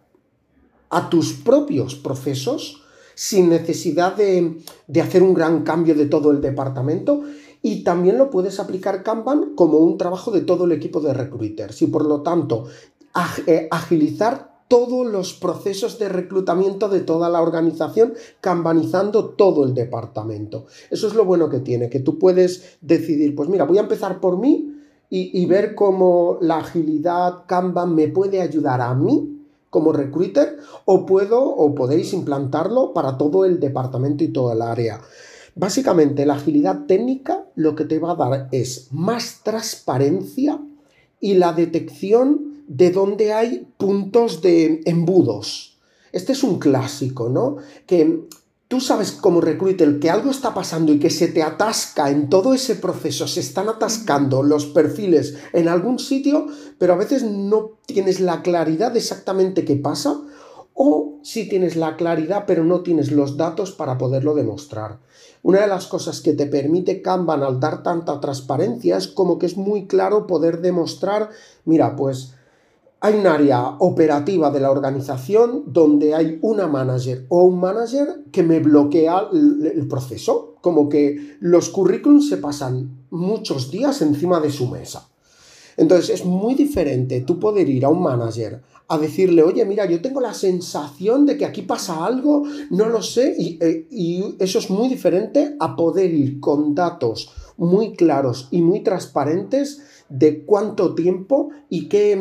a 0.88 1.10
tus 1.10 1.34
propios 1.34 1.96
procesos 1.96 2.82
sin 3.14 3.50
necesidad 3.50 4.16
de, 4.16 4.56
de, 4.86 5.00
hacer 5.02 5.22
un 5.22 5.34
gran 5.34 5.64
cambio 5.64 5.94
de 5.94 6.06
todo 6.06 6.30
el 6.30 6.40
departamento 6.40 7.22
y 7.60 7.84
también 7.84 8.16
lo 8.16 8.30
puedes 8.30 8.58
aplicar 8.58 9.02
Kanban 9.02 9.54
como 9.54 9.80
un 9.80 9.98
trabajo 9.98 10.30
de 10.30 10.40
todo 10.40 10.64
el 10.64 10.72
equipo 10.72 11.02
de 11.02 11.12
recruiters 11.12 11.82
y 11.82 11.88
por 11.88 12.06
lo 12.06 12.22
tanto 12.22 12.68
eh, 13.46 13.68
agilizar 13.70 14.64
todos 14.68 15.06
los 15.06 15.34
procesos 15.34 15.98
de 15.98 16.08
reclutamiento 16.08 16.88
de 16.88 17.00
toda 17.00 17.28
la 17.28 17.42
organización, 17.42 18.14
cambanizando 18.40 19.26
todo 19.26 19.64
el 19.64 19.74
departamento. 19.74 20.64
Eso 20.90 21.06
es 21.06 21.14
lo 21.14 21.26
bueno 21.26 21.50
que 21.50 21.60
tiene, 21.60 21.90
que 21.90 22.00
tú 22.00 22.18
puedes 22.18 22.78
decidir, 22.80 23.34
pues 23.34 23.50
mira, 23.50 23.64
voy 23.64 23.76
a 23.76 23.82
empezar 23.82 24.20
por 24.20 24.38
mí 24.38 24.73
y, 25.16 25.46
ver 25.46 25.76
cómo 25.76 26.38
la 26.40 26.56
agilidad 26.58 27.44
Kanban 27.46 27.94
me 27.94 28.08
puede 28.08 28.40
ayudar 28.40 28.80
a 28.80 28.94
mí 28.94 29.38
como 29.70 29.92
recruiter 29.92 30.58
o 30.86 31.06
puedo 31.06 31.40
o 31.40 31.72
podéis 31.72 32.12
implantarlo 32.12 32.92
para 32.92 33.16
todo 33.16 33.44
el 33.44 33.60
departamento 33.60 34.24
y 34.24 34.28
toda 34.28 34.54
el 34.54 34.62
área. 34.62 35.00
Básicamente, 35.54 36.26
la 36.26 36.34
agilidad 36.34 36.86
técnica 36.86 37.46
lo 37.54 37.76
que 37.76 37.84
te 37.84 38.00
va 38.00 38.10
a 38.10 38.16
dar 38.16 38.48
es 38.50 38.88
más 38.90 39.42
transparencia 39.44 40.58
y 41.20 41.34
la 41.34 41.52
detección 41.52 42.64
de 42.66 42.90
dónde 42.90 43.32
hay 43.32 43.68
puntos 43.76 44.42
de 44.42 44.82
embudos. 44.84 45.78
Este 46.10 46.32
es 46.32 46.42
un 46.42 46.58
clásico, 46.58 47.28
¿no? 47.28 47.58
Que 47.86 48.26
tú 48.74 48.80
sabes 48.80 49.12
como 49.12 49.40
recruiter 49.40 50.00
que 50.00 50.10
algo 50.10 50.32
está 50.32 50.52
pasando 50.52 50.92
y 50.92 50.98
que 50.98 51.08
se 51.08 51.28
te 51.28 51.44
atasca 51.44 52.10
en 52.10 52.28
todo 52.28 52.54
ese 52.54 52.74
proceso, 52.74 53.28
se 53.28 53.38
están 53.38 53.68
atascando 53.68 54.42
los 54.42 54.66
perfiles 54.66 55.36
en 55.52 55.68
algún 55.68 56.00
sitio, 56.00 56.48
pero 56.76 56.94
a 56.94 56.96
veces 56.96 57.22
no 57.22 57.78
tienes 57.86 58.18
la 58.18 58.42
claridad 58.42 58.90
de 58.90 58.98
exactamente 58.98 59.64
qué 59.64 59.76
pasa, 59.76 60.20
o 60.72 61.20
si 61.22 61.48
tienes 61.48 61.76
la 61.76 61.96
claridad 61.96 62.46
pero 62.48 62.64
no 62.64 62.80
tienes 62.80 63.12
los 63.12 63.36
datos 63.36 63.70
para 63.70 63.96
poderlo 63.96 64.34
demostrar. 64.34 64.98
Una 65.44 65.60
de 65.60 65.68
las 65.68 65.86
cosas 65.86 66.20
que 66.20 66.32
te 66.32 66.46
permite 66.46 67.00
Kanban 67.00 67.44
al 67.44 67.60
dar 67.60 67.84
tanta 67.84 68.18
transparencia 68.18 68.96
es 68.96 69.06
como 69.06 69.38
que 69.38 69.46
es 69.46 69.56
muy 69.56 69.86
claro 69.86 70.26
poder 70.26 70.60
demostrar, 70.60 71.30
mira, 71.64 71.94
pues 71.94 72.34
hay 73.04 73.16
un 73.16 73.26
área 73.26 73.76
operativa 73.80 74.50
de 74.50 74.60
la 74.60 74.70
organización 74.70 75.64
donde 75.66 76.14
hay 76.14 76.38
una 76.40 76.66
manager 76.66 77.26
o 77.28 77.42
un 77.44 77.60
manager 77.60 78.24
que 78.32 78.42
me 78.42 78.60
bloquea 78.60 79.28
el, 79.30 79.86
proceso, 79.88 80.54
como 80.62 80.88
que 80.88 81.36
los 81.40 81.68
currículums 81.68 82.30
se 82.30 82.38
pasan 82.38 83.04
muchos 83.10 83.70
días 83.70 84.00
encima 84.00 84.40
de 84.40 84.50
su 84.50 84.68
mesa. 84.68 85.06
Entonces 85.76 86.08
es 86.18 86.24
muy 86.24 86.54
diferente 86.54 87.20
tú 87.20 87.38
poder 87.38 87.68
ir 87.68 87.84
a 87.84 87.90
un 87.90 88.00
manager 88.00 88.62
a 88.88 88.96
decirle, 88.96 89.42
oye, 89.42 89.66
mira, 89.66 89.84
yo 89.84 90.00
tengo 90.00 90.22
la 90.22 90.32
sensación 90.32 91.26
de 91.26 91.36
que 91.36 91.44
aquí 91.44 91.60
pasa 91.60 92.06
algo, 92.06 92.44
no 92.70 92.88
lo 92.88 93.02
sé, 93.02 93.34
y, 93.38 93.58
eh, 93.60 93.86
y, 93.90 94.34
eso 94.38 94.58
es 94.58 94.70
muy 94.70 94.88
diferente 94.88 95.56
a 95.60 95.76
poder 95.76 96.10
ir 96.14 96.40
con 96.40 96.74
datos 96.74 97.30
muy 97.58 97.92
claros 97.92 98.48
y 98.50 98.62
muy 98.62 98.80
transparentes 98.80 99.82
de 100.08 100.42
cuánto 100.44 100.94
tiempo 100.94 101.50
y 101.68 101.88
qué 101.88 102.16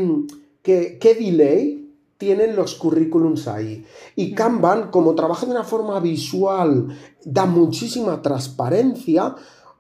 qué, 0.64 0.98
qué 1.00 1.14
delay 1.14 1.84
tienen 2.18 2.56
los 2.56 2.76
currículums 2.76 3.48
ahí. 3.48 3.86
Y 4.16 4.34
Kanban, 4.34 4.90
como 4.92 5.14
trabaja 5.14 5.46
de 5.46 5.52
una 5.52 5.64
forma 5.64 6.00
visual, 6.00 6.88
da 7.26 7.46
muchísima 7.46 8.22
transparencia, 8.22 9.36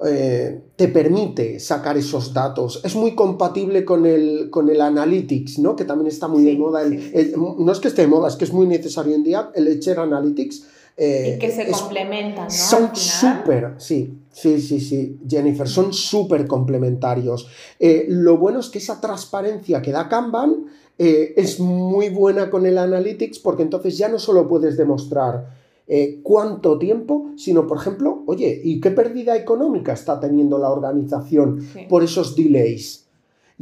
eh, 0.05 0.61
te 0.75 0.89
permite 0.89 1.59
sacar 1.61 1.95
esos 1.97 2.33
datos. 2.33 2.81
Es 2.83 2.95
muy 2.95 3.15
compatible 3.15 3.85
con 3.85 4.05
el, 4.05 4.49
con 4.49 4.69
el 4.69 4.81
Analytics, 4.81 5.59
¿no? 5.59 5.75
que 5.75 5.85
también 5.85 6.07
está 6.07 6.27
muy 6.27 6.43
de 6.43 6.57
moda. 6.57 6.81
no 6.83 7.71
es 7.71 7.79
que 7.79 7.87
esté 7.87 8.01
de 8.01 8.07
moda, 8.09 8.27
es 8.27 8.35
que 8.35 8.43
es 8.43 8.51
muy 8.51 8.67
necesario 8.67 9.11
hoy 9.11 9.17
en 9.19 9.23
día 9.23 9.49
el 9.55 9.63
Ledger 9.63 9.99
Analytics. 9.99 10.67
Eh, 10.97 11.35
y 11.35 11.39
que 11.39 11.49
se 11.49 11.71
complementan, 11.71 12.45
¿no? 12.45 12.51
Son 12.51 12.93
súper, 12.93 13.75
sí, 13.77 14.13
sí, 14.33 14.59
sí, 14.59 14.81
sí, 14.81 15.19
Jennifer, 15.25 15.67
son 15.67 15.93
súper 15.93 16.45
complementarios. 16.47 17.47
Eh, 17.79 18.07
lo 18.09 18.37
bueno 18.37 18.59
es 18.59 18.67
que 18.67 18.79
esa 18.79 18.99
transparencia 18.99 19.81
que 19.81 19.93
da 19.93 20.09
Kanban 20.09 20.65
es 20.95 21.59
muy 21.59 22.09
buena 22.09 22.51
con 22.51 22.65
el 22.67 22.77
Analytics 22.77 23.39
porque 23.39 23.63
entonces 23.63 23.97
ya 23.97 24.09
no 24.09 24.19
solo 24.19 24.47
puedes 24.47 24.77
demostrar 24.77 25.63
eh, 25.85 26.21
cuánto 26.23 26.77
tiempo, 26.79 27.31
sino, 27.35 27.67
por 27.67 27.77
ejemplo, 27.77 28.23
oye, 28.25 28.61
¿y 28.63 28.79
qué 28.79 28.91
pérdida 28.91 29.35
económica 29.35 29.91
está 29.93 30.17
teniendo 30.17 30.57
la 30.57 30.69
organización 30.69 31.67
por 31.89 32.03
esos 32.03 32.35
delays? 32.35 33.01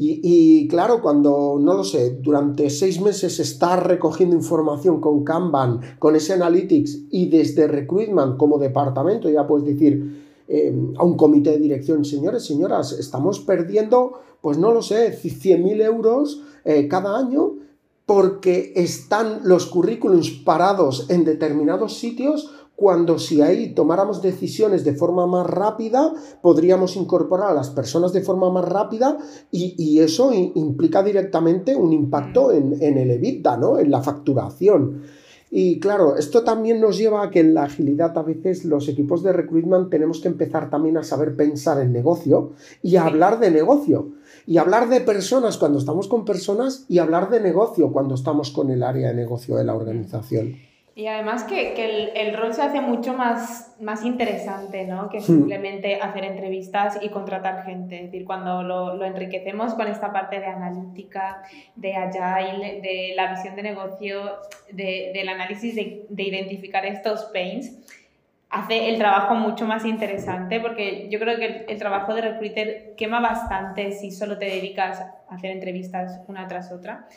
Y, 0.04 0.68
claro, 0.68 1.02
cuando, 1.02 1.58
no 1.60 1.74
lo 1.76 1.84
sé, 1.84 2.18
durante 2.22 2.70
seis 2.72 3.00
meses 3.02 3.40
está 3.40 3.76
recogiendo 3.76 4.36
información 4.36 5.00
con 5.00 5.24
Kanban, 5.24 5.82
con 6.00 6.16
ese 6.16 6.34
Analytics 6.34 7.02
y 7.12 7.28
desde 7.30 7.68
Recruitment 7.68 8.38
como 8.38 8.58
departamento, 8.58 9.30
ya 9.30 9.46
puedes 9.46 9.66
decir 9.66 10.31
eh, 10.54 10.76
a 10.98 11.06
un 11.06 11.16
comité 11.16 11.52
de 11.52 11.60
dirección, 11.60 12.04
señores, 12.04 12.44
señoras, 12.44 12.92
estamos 12.92 13.40
perdiendo, 13.40 14.20
pues 14.42 14.58
no 14.58 14.74
lo 14.74 14.82
sé, 14.82 15.18
100.000 15.18 15.82
euros 15.82 16.42
eh, 16.66 16.90
cada 16.90 17.18
año 17.18 17.54
porque 18.06 18.74
están 18.76 19.40
los 19.46 19.68
currículums 19.68 20.30
parados 20.30 21.10
en 21.10 21.24
determinados 21.24 21.98
sitios 21.98 22.52
cuando 22.76 23.18
si 23.18 23.42
ahí 23.42 23.74
tomáramos 23.74 24.22
decisiones 24.22 24.84
de 24.84 24.94
forma 24.94 25.26
más 25.26 25.48
rápida, 25.48 26.14
podríamos 26.42 26.98
incorporar 26.98 27.52
a 27.52 27.54
las 27.54 27.70
personas 27.70 28.12
de 28.12 28.22
forma 28.22 28.50
más 28.50 28.66
rápida 28.66 29.20
y, 29.52 30.00
eso 30.00 30.34
implica 30.34 31.02
directamente 31.02 31.78
un 31.78 31.94
impacto 31.94 32.48
mm. 32.48 32.56
en, 32.56 32.78
en, 32.82 32.98
el 32.98 33.12
EBITDA, 33.12 33.56
¿no? 33.56 33.80
en 33.80 33.90
la 33.90 34.02
facturación. 34.02 35.04
Y 35.54 35.82
claro, 35.82 36.16
esto 36.16 36.46
también 36.46 36.80
nos 36.80 36.98
lleva 36.98 37.24
a 37.24 37.30
que 37.30 37.42
en 37.42 37.54
la 37.54 37.64
agilidad 37.64 38.18
a 38.18 38.24
veces 38.24 38.64
los 38.64 38.88
equipos 38.88 39.22
de 39.22 39.34
recruitment 39.34 39.90
tenemos 39.90 40.22
que 40.22 40.30
empezar 40.30 40.70
también 40.70 40.98
a 40.98 41.04
saber 41.04 41.36
pensar 41.36 41.82
en 41.82 41.92
negocio 41.92 42.54
y 42.82 42.96
a 42.96 43.06
hablar 43.06 43.38
de 43.42 43.52
negocio 43.52 44.14
y 44.48 44.58
hablar 44.58 44.88
de 44.88 45.02
personas 45.02 45.58
cuando 45.58 45.80
estamos 45.80 46.08
con 46.08 46.24
personas 46.24 46.86
y 46.88 47.00
hablar 47.00 47.30
de 47.30 47.42
negocio 47.42 47.92
cuando 47.92 48.16
estamos 48.16 48.52
con 48.52 48.72
el 48.72 48.82
área 48.82 49.10
de 49.10 49.14
negocio 49.14 49.58
de 49.58 49.66
la 49.66 49.76
organización. 49.76 50.71
Y 50.94 51.08
además 51.08 51.46
que, 51.46 51.74
que 51.74 52.12
el, 52.16 52.36
rol 52.36 52.54
se 52.54 52.62
hace 52.62 52.82
mucho 52.82 53.14
más, 53.14 53.76
más 53.80 54.04
interesante, 54.04 54.86
¿no? 54.86 55.10
Que 55.10 55.20
hmm. 55.20 55.24
simplemente 55.24 55.96
hacer 56.02 56.26
entrevistas 56.26 57.00
y 57.02 57.10
contratar 57.10 57.64
gente. 57.64 57.96
Es 57.96 58.04
decir, 58.12 58.26
cuando 58.26 58.62
lo, 58.62 58.96
lo, 58.96 59.06
enriquecemos 59.06 59.74
con 59.74 59.88
esta 59.88 60.12
parte 60.12 60.40
de 60.40 60.48
analítica, 60.48 61.44
de 61.76 61.96
agile, 61.96 62.82
de 62.82 63.14
la 63.16 63.32
visión 63.32 63.56
de 63.56 63.64
negocio, 63.64 64.38
de, 64.72 65.12
del 65.14 65.30
análisis 65.30 65.76
de, 65.76 66.06
de 66.10 66.24
identificar 66.24 66.86
estos 66.86 67.24
pains, 67.26 67.78
hace 68.52 68.90
el 68.90 68.98
trabajo 68.98 69.34
mucho 69.34 69.66
más 69.66 69.86
interesante 69.86 70.60
porque 70.60 71.08
yo 71.10 71.20
creo 71.20 71.38
que 71.38 71.66
el, 71.68 71.78
trabajo 71.78 72.14
de 72.14 72.22
recruiter 72.22 72.94
quema 72.98 73.22
bastante 73.22 73.94
si 73.94 74.12
solo 74.12 74.38
te 74.38 74.46
dedicas 74.46 75.00
a 75.00 75.16
hacer 75.30 75.52
entrevistas 75.52 76.20
una 76.28 76.48
tras 76.48 76.72
otra. 76.72 77.08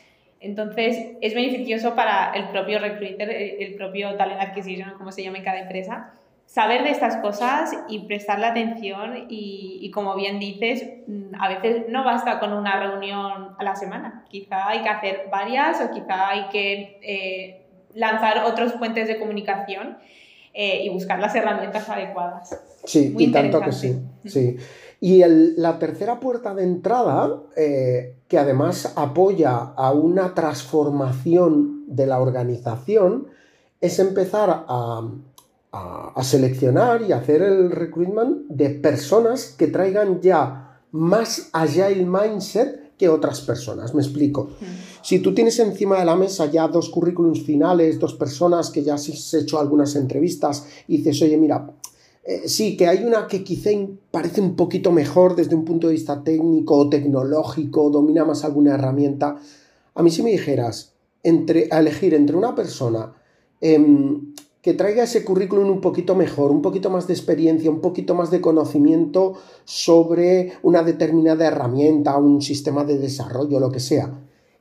Entonces, 0.41 1.17
es 1.21 1.35
beneficioso 1.35 1.95
para 1.95 2.33
el 2.35 2.49
propio 2.49 2.79
recruiter, 2.79 3.31
el, 3.31 3.75
propio 3.77 4.15
talent 4.17 4.41
acquisition, 4.41 4.93
como 4.99 5.11
se 5.11 5.23
llama 5.23 5.39
en 5.39 5.45
cada 5.45 5.61
empresa, 5.61 6.13
saber 6.47 6.85
de 6.85 6.91
estas 6.91 7.17
cosas 7.17 7.75
y 7.89 8.01
prestarle 8.01 8.47
atención 8.47 9.27
y, 9.29 9.79
y, 9.81 9.91
como 9.91 10.15
bien 10.15 10.39
dices, 10.39 10.87
mm, 11.07 11.35
a 11.41 11.49
veces 11.49 11.87
no 11.89 12.05
basta 12.05 12.39
con 12.39 12.53
una 12.53 12.79
reunión 12.79 13.57
a 13.59 13.65
la 13.65 13.75
semana, 13.75 14.25
quizá 14.29 14.69
hay 14.69 14.83
que 14.83 14.89
hacer 14.91 15.29
varias 15.31 15.81
o 15.81 15.91
quizá 15.91 16.29
hay 16.29 16.49
que 16.51 16.99
eh, 17.03 17.63
lanzar 17.95 18.45
otros 18.45 18.73
puentes 18.75 19.09
de 19.09 19.19
comunicación 19.19 19.99
eh, 20.55 20.85
y 20.85 20.89
buscar 20.89 21.19
las 21.19 21.35
herramientas 21.35 21.89
adecuadas. 21.89 22.57
Sí, 22.85 23.15
y 23.19 23.33
tanto 23.33 23.61
que 23.61 23.73
sí. 23.73 24.01
sí. 24.25 24.57
Y 25.01 25.23
el, 25.23 25.55
la 25.61 25.79
tercera 25.79 26.21
puerta 26.21 26.55
de 26.55 26.63
entrada, 26.63 27.43
eh, 27.57 28.17
que 28.29 28.39
además 28.39 28.93
apoya 28.97 29.57
a 29.57 29.93
una 29.93 30.33
transformación 30.35 31.85
de 31.89 32.07
la 32.07 32.21
organización, 32.21 33.27
es 33.81 33.99
empezar 33.99 34.65
a, 34.69 35.11
a, 35.73 36.13
a 36.15 36.25
seleccionar 36.25 37.03
y 37.03 37.13
hacer 37.13 37.43
el 37.43 37.71
recruitment 37.71 38.47
de 38.49 38.71
personas 38.71 39.55
que 39.59 39.67
traigan 39.67 40.21
ya 40.21 40.79
más 40.93 41.51
agile 41.53 42.07
mindset 42.07 42.97
que 42.97 43.09
otras 43.09 43.41
personas. 43.41 43.95
Me 43.95 44.03
explico. 44.03 44.51
Si 45.05 45.19
tú 45.19 45.35
tienes 45.35 45.59
encima 45.59 45.99
de 45.99 46.07
la 46.07 46.17
mesa 46.17 46.51
ya 46.51 46.67
dos 46.67 46.89
currículums 46.89 47.43
finales, 47.43 47.99
dos 47.99 48.15
personas 48.15 48.71
que 48.71 48.83
ya 48.83 48.95
has 48.95 49.35
hecho 49.35 49.61
algunas 49.61 49.97
entrevistas 49.97 50.67
y 50.89 50.97
dices, 50.97 51.21
oye, 51.21 51.37
mira, 51.37 51.71
eh, 52.25 52.49
sí, 52.49 52.75
que 52.75 52.87
hay 52.87 53.05
una 53.05 53.27
que 53.27 53.45
quizá 53.45 53.69
parece 54.11 54.41
un 54.41 54.57
poquito 54.57 54.93
mejor 54.93 55.37
desde 55.37 55.55
un 55.55 55.67
punto 55.67 55.89
de 55.89 55.93
vista 55.93 56.25
técnico 56.25 56.79
o 56.79 56.89
tecnológico, 56.89 57.91
domina 57.91 58.25
más 58.25 58.45
alguna 58.47 58.77
herramienta. 58.77 59.37
A 59.95 60.03
mí 60.03 60.11
si 60.11 60.23
me 60.23 60.31
dijeras 60.31 60.95
entre, 61.23 61.69
a 61.71 61.81
elegir 61.81 62.15
entre 62.15 62.37
una 62.37 62.55
persona 62.55 63.13
em, 63.61 64.33
que 64.63 64.73
traiga 64.73 65.05
ese 65.05 65.23
currículum 65.23 65.69
un 65.69 65.83
poquito 65.83 66.15
mejor, 66.15 66.51
un 66.51 66.63
poquito 66.63 66.89
más 66.89 67.07
de 67.07 67.13
experiencia, 67.13 67.71
un 67.71 67.83
poquito 67.83 68.15
más 68.15 68.31
de 68.31 68.41
conocimiento 68.41 69.35
sobre 69.67 70.55
una 70.63 70.83
determinada 70.83 71.47
herramienta, 71.47 72.17
un 72.17 72.41
sistema 72.41 72.85
de 72.85 72.97
desarrollo, 72.97 73.61
lo 73.61 73.71
que 73.71 73.81
sea. 73.81 74.11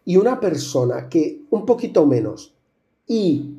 Y 0.06 0.18
una 0.18 0.40
persona 0.40 1.10
que 1.10 1.44
un 1.50 1.66
poquito 1.66 2.06
menos 2.06 2.54
y 3.08 3.56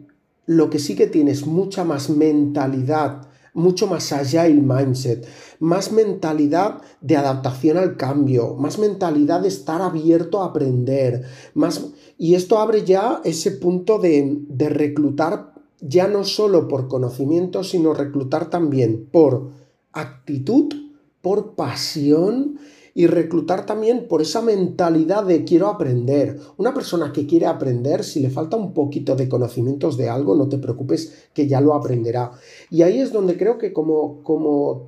lo 0.47 0.71
que 0.71 0.79
sí 0.79 0.95
que 0.95 1.07
tiene 1.07 1.31
es 1.31 1.47
mucha 1.47 1.85
más 1.85 2.11
mentalidad, 2.11 3.29
mucho 3.55 3.87
más 3.87 4.13
allá 4.13 4.47
el 4.47 4.63
mindset, 4.63 5.27
más 5.61 5.93
mentalidad 5.93 6.83
de 7.01 7.17
adaptación 7.17 7.79
al 7.79 7.97
cambio, 7.97 8.55
más 8.55 8.79
mentalidad 8.79 9.41
de 9.41 9.49
estar 9.49 9.81
abierto 9.81 10.43
a 10.43 10.47
aprender, 10.47 11.25
más... 11.55 11.87
Y 12.17 12.35
esto 12.35 12.59
abre 12.59 12.85
ya 12.85 13.21
ese 13.25 13.51
punto 13.53 13.99
de, 13.99 14.39
de 14.49 14.69
reclutar 14.69 15.55
ya 15.81 16.09
no 16.09 16.25
solo 16.25 16.69
por 16.69 16.89
conocimiento, 16.89 17.65
sino 17.65 17.93
reclutar 17.93 18.51
también 18.51 19.09
por 19.11 19.51
actitud, 19.93 20.73
por 21.21 21.55
pasión 21.55 22.59
y 22.95 23.07
reclutar 23.09 23.67
también 23.67 24.07
por 24.09 24.23
esa 24.23 24.41
mentalidad 24.41 25.25
de 25.25 25.45
quiero 25.45 25.69
aprender. 25.69 26.39
Una 26.57 26.73
persona 26.73 27.13
que 27.13 27.27
quiere 27.27 27.47
aprender, 27.47 28.05
si 28.05 28.21
le 28.21 28.31
falta 28.31 28.57
un 28.57 28.73
poquito 28.73 29.17
de 29.17 29.29
conocimientos 29.29 29.97
de 29.97 30.09
algo, 30.09 30.37
no 30.37 30.49
te 30.49 30.59
preocupes 30.59 31.29
que 31.35 31.49
ya 31.49 31.61
lo 31.61 31.75
aprenderá. 31.75 32.31
Y 32.71 32.83
ahí 32.83 33.01
es 33.01 33.13
donde 33.13 33.37
creo 33.37 33.59
que 33.59 33.73
como, 33.73 34.23
como 34.23 34.85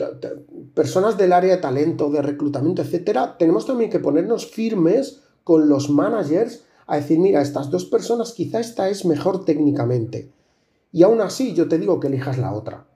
personas 0.74 1.18
del 1.18 1.32
área 1.32 1.56
de 1.56 1.60
talento, 1.60 2.10
de 2.10 2.22
reclutamiento, 2.22 2.82
etcétera, 2.82 3.36
tenemos 3.38 3.66
también 3.66 3.90
que 3.90 3.98
ponernos 3.98 4.46
firmes 4.46 5.20
con 5.42 5.68
los 5.68 5.90
managers 5.90 6.64
a 6.86 6.96
decir, 6.96 7.18
mira, 7.18 7.42
estas 7.42 7.70
dos 7.70 7.84
personas 7.84 8.32
quizá 8.32 8.60
esta 8.60 8.88
es 8.88 9.04
mejor 9.04 9.44
técnicamente 9.44 10.30
y 10.96 11.02
aún 11.02 11.20
así 11.20 11.52
yo 11.52 11.68
te 11.68 11.78
digo 11.78 12.00
que 12.00 12.06
elijas 12.06 12.38
la 12.38 12.54
otra. 12.54 12.86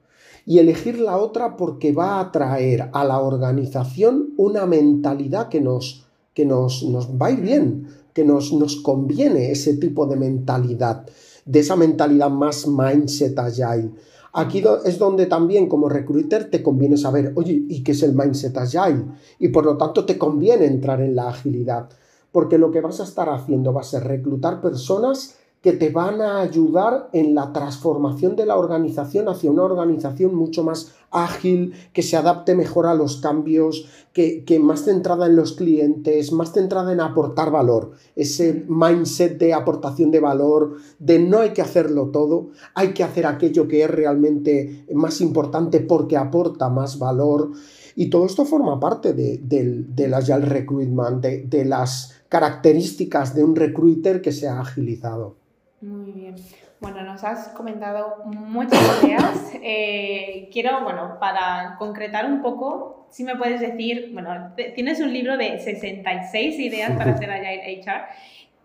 Y 0.45 0.59
elegir 0.59 0.99
la 0.99 1.17
otra 1.17 1.55
porque 1.55 1.91
va 1.91 2.19
a 2.19 2.31
traer 2.31 2.89
a 2.93 3.03
la 3.03 3.19
organización 3.19 4.33
una 4.37 4.65
mentalidad 4.65 5.49
que 5.49 5.61
nos, 5.61 6.05
que 6.33 6.45
nos, 6.45 6.83
nos 6.83 7.09
va 7.09 7.27
a 7.27 7.31
ir 7.31 7.41
bien, 7.41 7.87
que 8.13 8.25
nos, 8.25 8.51
nos 8.53 8.77
conviene 8.77 9.51
ese 9.51 9.77
tipo 9.77 10.05
de 10.05 10.15
mentalidad, 10.15 11.05
de 11.45 11.59
esa 11.59 11.75
mentalidad 11.75 12.29
más 12.29 12.67
mindset 12.67 13.37
agile. 13.37 13.91
Aquí 14.33 14.63
es 14.85 14.97
donde 14.97 15.25
también 15.25 15.67
como 15.67 15.89
recruiter 15.89 16.49
te 16.49 16.63
conviene 16.63 16.95
saber, 16.95 17.33
oye, 17.35 17.65
¿y 17.67 17.83
qué 17.83 17.91
es 17.91 18.01
el 18.01 18.15
mindset 18.15 18.57
agile? 18.57 19.05
Y 19.39 19.49
por 19.49 19.65
lo 19.65 19.77
tanto 19.77 20.05
te 20.05 20.17
conviene 20.17 20.65
entrar 20.65 21.01
en 21.01 21.15
la 21.15 21.29
agilidad, 21.29 21.89
porque 22.31 22.57
lo 22.57 22.71
que 22.71 22.79
vas 22.79 23.01
a 23.01 23.03
estar 23.03 23.29
haciendo 23.29 23.73
va 23.73 23.81
a 23.81 23.85
ser 23.85 24.05
reclutar 24.05 24.61
personas 24.61 25.35
que 25.61 25.73
te 25.73 25.89
van 25.89 26.21
a 26.21 26.41
ayudar 26.41 27.09
en 27.13 27.35
la 27.35 27.53
transformación 27.53 28.35
de 28.35 28.47
la 28.47 28.57
organización 28.57 29.29
hacia 29.29 29.51
una 29.51 29.63
organización 29.63 30.33
mucho 30.33 30.63
más 30.63 30.93
ágil, 31.11 31.73
que 31.93 32.01
se 32.01 32.17
adapte 32.17 32.55
mejor 32.55 32.87
a 32.87 32.95
los 32.95 33.17
cambios, 33.17 33.85
que, 34.13 34.43
más 34.59 34.85
centrada 34.85 35.27
en 35.27 35.35
los 35.35 35.53
clientes, 35.53 36.31
más 36.31 36.53
centrada 36.53 36.91
en 36.91 36.99
aportar 36.99 37.51
valor. 37.51 37.91
Ese 38.15 38.65
mindset 38.67 39.37
de 39.37 39.53
aportación 39.53 40.09
de 40.09 40.19
valor, 40.19 40.77
de 40.99 41.19
no 41.19 41.39
hay 41.39 41.51
que 41.51 41.61
hacerlo 41.61 42.09
todo, 42.09 42.49
hay 42.73 42.93
que 42.93 43.03
hacer 43.03 43.27
aquello 43.27 43.67
que 43.67 43.83
es 43.83 43.91
realmente 43.91 44.85
más 44.93 45.21
importante 45.21 45.79
porque 45.79 46.17
aporta 46.17 46.69
más 46.69 46.97
valor. 46.97 47.51
Y 47.95 48.09
todo 48.09 48.25
esto 48.25 48.45
forma 48.45 48.79
parte 48.79 49.13
de, 49.13 49.37
del 49.43 50.13
Agile 50.13 50.45
Recruitment, 50.45 51.21
de, 51.21 51.43
de 51.43 51.65
las 51.65 52.15
características 52.29 53.35
de 53.35 53.43
un 53.43 53.55
recruiter 53.55 54.21
que 54.21 54.31
se 54.31 54.47
ha 54.47 54.61
agilizado. 54.61 55.40
Muy 55.81 56.11
bien. 56.11 56.35
Bueno, 56.79 57.03
nos 57.03 57.23
has 57.23 57.49
comentado 57.49 58.23
muchas 58.25 59.03
ideas. 59.03 59.51
Eh, 59.63 60.49
quiero, 60.51 60.83
bueno, 60.83 61.17
para 61.19 61.75
concretar 61.77 62.25
un 62.25 62.41
poco, 62.41 63.07
si 63.11 63.23
me 63.23 63.35
puedes 63.35 63.61
decir, 63.61 64.11
bueno, 64.13 64.53
tienes 64.75 64.99
un 64.99 65.11
libro 65.11 65.37
de 65.37 65.59
66 65.59 66.59
ideas 66.59 66.91
para 66.97 67.11
hacer 67.11 67.29
Agile 67.31 67.83
HR. 67.83 68.01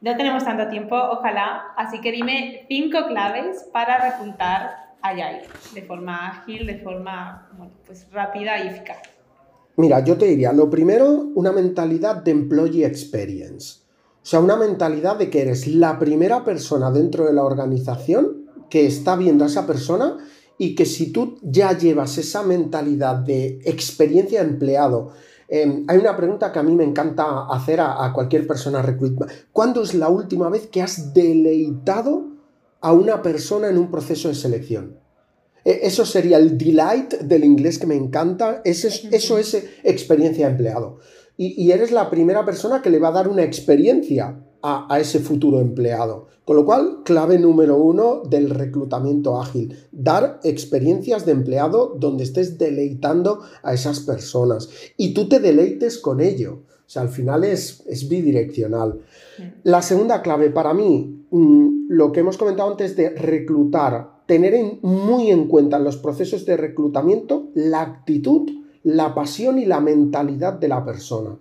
No 0.01 0.17
tenemos 0.17 0.45
tanto 0.45 0.69
tiempo, 0.69 0.95
ojalá, 0.95 1.65
así 1.77 2.01
que 2.01 2.13
dime 2.13 2.65
cinco 2.69 3.07
claves 3.09 3.69
para 3.73 4.11
reclutar 4.11 4.95
Agile 5.03 5.43
de 5.75 5.83
forma 5.83 6.29
ágil, 6.29 6.67
de 6.67 6.79
forma 6.79 7.49
bueno, 7.57 7.73
pues 7.87 8.11
rápida 8.11 8.63
y 8.63 8.69
eficaz. 8.69 8.99
Mira, 9.77 10.01
yo 10.01 10.17
te 10.17 10.27
diría, 10.27 10.53
lo 10.53 10.71
primero, 10.71 11.11
una 11.35 11.53
mentalidad 11.53 12.23
de 12.23 12.31
employee 12.31 12.85
experience. 12.87 13.86
O 14.27 14.29
sea, 14.29 14.41
una 14.41 14.57
mentalidad 14.57 15.15
de 15.19 15.31
que 15.31 15.43
eres 15.43 15.69
la 15.69 16.01
primera 16.01 16.45
persona 16.45 16.91
dentro 16.91 17.27
de 17.27 17.33
la 17.33 17.45
organización 17.45 18.49
que 18.69 18.85
está 18.85 19.15
viendo 19.15 19.45
a 19.45 19.47
esa 19.47 19.69
persona 19.69 20.17
y 20.59 20.75
que 20.75 20.85
si 20.85 21.13
tú 21.13 21.39
ya 21.43 21.79
llevas 21.79 22.19
esa 22.19 22.43
mentalidad 22.43 23.19
de 23.19 23.61
experiencia 23.65 24.43
de 24.43 24.51
empleado, 24.51 25.13
em, 25.47 25.85
hay 25.87 25.99
una 25.99 26.17
pregunta 26.17 26.51
que 26.51 26.59
a 26.59 26.65
mí 26.65 26.75
me 26.75 26.83
encanta 26.83 27.47
hacer 27.49 27.79
a, 27.81 28.13
cualquier 28.13 28.49
persona 28.49 28.83
recruitment. 28.83 29.31
¿Cuándo 29.53 29.85
es 29.85 29.95
la 29.95 30.09
última 30.09 30.49
vez 30.49 30.67
que 30.67 30.83
has 30.83 31.15
deleitado 31.15 32.25
a 32.81 32.93
una 32.93 33.23
persona 33.23 33.69
en 33.69 33.79
un 33.79 33.93
proceso 33.93 34.27
de 34.27 34.35
selección? 34.35 34.99
E, 35.65 35.83
eso 35.85 36.05
sería 36.05 36.39
el 36.39 36.59
delight 36.59 37.15
del 37.21 37.45
inglés 37.45 37.79
que 37.79 37.87
me 37.87 37.95
encanta. 37.95 38.61
Eso 38.65 38.89
es, 38.89 39.05
eso 39.13 39.39
es 39.39 39.55
experiencia 39.85 40.47
de 40.47 40.51
empleado 40.51 40.99
y, 41.39 41.71
eres 41.71 41.93
la 41.93 42.09
primera 42.09 42.45
persona 42.45 42.81
que 42.81 42.91
le 42.91 42.99
va 42.99 43.09
a 43.09 43.13
dar 43.13 43.29
una 43.29 43.43
experiencia 43.43 44.41
a, 44.63 44.99
ese 44.99 45.21
futuro 45.21 45.61
empleado. 45.61 46.29
Con 46.45 46.57
lo 46.57 46.65
cual, 46.65 47.03
clave 47.05 47.39
número 47.39 47.77
uno 47.77 48.23
del 48.29 48.51
reclutamiento 48.51 49.41
ágil, 49.41 49.77
dar 49.93 50.41
experiencias 50.45 51.27
de 51.27 51.33
empleado 51.33 51.97
donde 51.99 52.25
estés 52.25 52.59
deleitando 52.59 53.43
a 53.63 53.75
esas 53.75 54.01
personas 54.01 54.69
y 54.97 55.13
tú 55.13 55.29
te 55.29 55.41
deleites 55.41 55.99
con 55.99 56.21
ello. 56.21 56.63
O 56.87 56.89
sea, 56.89 57.03
al 57.03 57.09
final 57.09 57.45
es, 57.45 57.83
es 57.87 58.09
bidireccional. 58.09 59.01
La 59.65 59.83
segunda 59.83 60.23
clave 60.23 60.51
para 60.51 60.73
mí, 60.73 61.27
mm, 61.31 61.89
lo 61.89 62.13
que 62.13 62.21
hemos 62.21 62.39
comentado 62.39 62.71
antes 62.71 62.97
de 62.97 63.11
reclutar, 63.11 64.23
tener 64.27 64.55
muy 64.83 65.31
en 65.31 65.49
cuenta 65.49 65.77
en 65.77 65.85
los 65.85 65.97
procesos 65.97 66.47
de 66.47 66.57
reclutamiento 66.57 67.51
la 67.55 67.83
actitud 67.83 68.51
la 68.87 69.13
pasión 69.13 69.59
y 69.59 69.65
la 69.65 69.81
mentalidad 69.81 70.53
de 70.53 70.69
la 70.69 70.85
persona. 70.85 71.37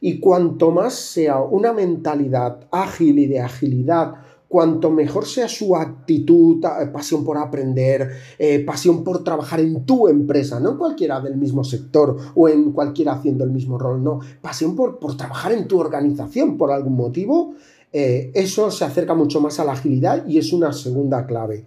Y 0.00 0.18
cuanto 0.18 0.72
más 0.72 0.94
sea 0.94 1.40
una 1.40 1.72
mentalidad 1.72 2.66
ágil 2.72 3.20
y 3.20 3.26
de 3.26 3.40
agilidad, 3.40 4.14
cuanto 4.48 4.90
mejor 4.90 5.24
sea 5.24 5.48
su 5.48 5.76
actitud, 5.76 6.64
eh, 6.64 6.86
pasión 6.86 7.24
por 7.24 7.38
aprender, 7.38 8.10
eh, 8.36 8.64
pasión 8.64 9.04
por 9.04 9.22
trabajar 9.22 9.60
en 9.60 9.84
tu 9.84 10.08
empresa, 10.08 10.58
no 10.58 10.72
en 10.72 10.76
cualquiera 10.78 11.20
del 11.20 11.36
mismo 11.36 11.62
sector 11.62 12.16
o 12.34 12.48
en 12.48 12.72
cualquiera 12.72 13.12
haciendo 13.12 13.44
el 13.44 13.50
mismo 13.50 13.78
rol, 13.78 14.02
no, 14.02 14.18
pasión 14.40 14.74
por, 14.74 14.98
por 14.98 15.16
trabajar 15.16 15.52
en 15.52 15.68
tu 15.68 15.78
organización 15.78 16.56
por 16.56 16.72
algún 16.72 16.96
motivo, 16.96 17.54
eh, 17.92 18.32
eso 18.34 18.72
se 18.72 18.84
acerca 18.84 19.14
mucho 19.14 19.40
más 19.40 19.60
a 19.60 19.64
la 19.64 19.72
agilidad 19.72 20.26
y 20.26 20.38
es 20.38 20.52
una 20.52 20.72
segunda 20.72 21.26
clave. 21.26 21.66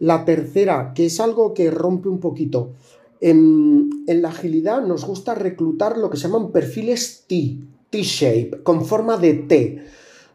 La 0.00 0.24
tercera, 0.24 0.92
que 0.94 1.06
es 1.06 1.20
algo 1.20 1.54
que 1.54 1.70
rompe 1.70 2.08
un 2.08 2.18
poquito, 2.18 2.72
en, 3.24 4.04
la 4.06 4.28
agilidad 4.28 4.82
nos 4.86 5.06
gusta 5.06 5.34
reclutar 5.34 5.96
lo 5.96 6.10
que 6.10 6.18
se 6.18 6.24
llaman 6.24 6.52
perfiles 6.52 7.24
T, 7.26 7.58
T-shape, 7.88 8.62
con 8.62 8.84
forma 8.84 9.16
de 9.16 9.32
T. 9.32 9.82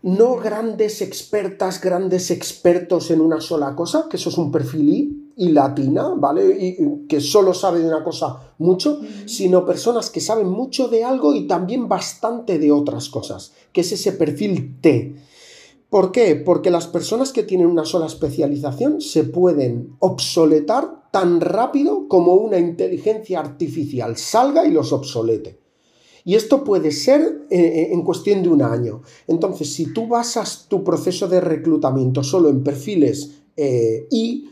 No 0.01 0.37
grandes 0.37 1.03
expertas, 1.03 1.81
grandes 1.81 2.31
expertos 2.31 3.11
en 3.11 3.21
una 3.21 3.41
sola 3.41 3.75
cosa, 3.75 4.07
que 4.09 4.17
eso 4.17 4.29
es 4.29 4.37
un 4.39 4.51
perfil 4.51 4.89
I 4.89 5.31
y 5.37 5.49
latina, 5.49 6.15
¿vale? 6.15 6.57
Y, 6.59 7.05
que 7.07 7.21
solo 7.21 7.53
sabe 7.53 7.79
de 7.79 7.87
una 7.87 8.03
cosa 8.03 8.53
mucho, 8.57 9.01
sino 9.25 9.67
personas 9.67 10.09
que 10.09 10.19
saben 10.19 10.47
mucho 10.47 10.87
de 10.87 11.03
algo 11.03 11.35
y 11.35 11.45
también 11.45 11.87
bastante 11.87 12.57
de 12.57 12.71
otras 12.71 13.09
cosas, 13.09 13.53
que 13.71 13.81
es 13.81 13.91
ese 13.91 14.13
perfil 14.13 14.79
T. 14.81 15.15
¿Por 15.91 16.11
qué? 16.11 16.35
Porque 16.35 16.71
las 16.71 16.87
personas 16.87 17.33
que 17.33 17.43
tienen 17.43 17.67
una 17.67 17.85
sola 17.85 18.07
especialización 18.07 18.99
se 18.99 19.25
pueden 19.25 19.95
obsoletar 19.99 20.98
tan 21.11 21.41
rápido 21.41 22.07
como 22.07 22.35
una 22.35 22.59
inteligencia 22.59 23.39
artificial 23.39 24.17
salga 24.17 24.65
y 24.65 24.71
los 24.71 24.93
obsolete. 24.93 25.59
Y 26.25 26.35
esto 26.35 26.63
puede 26.63 26.91
ser 26.91 27.47
eh, 27.49 27.59
eh, 27.59 27.89
en 27.91 28.03
cuestión 28.03 28.43
de 28.43 28.49
un 28.49 28.61
año. 28.61 29.01
Entonces, 29.27 29.73
si 29.73 29.93
tú 29.93 30.07
basas 30.07 30.67
tu 30.67 30.83
proceso 30.83 31.27
de 31.27 31.41
reclutamiento 31.41 32.23
solo 32.23 32.49
en 32.49 32.63
perfiles 32.63 33.31
eh, 33.55 34.07
y 34.11 34.49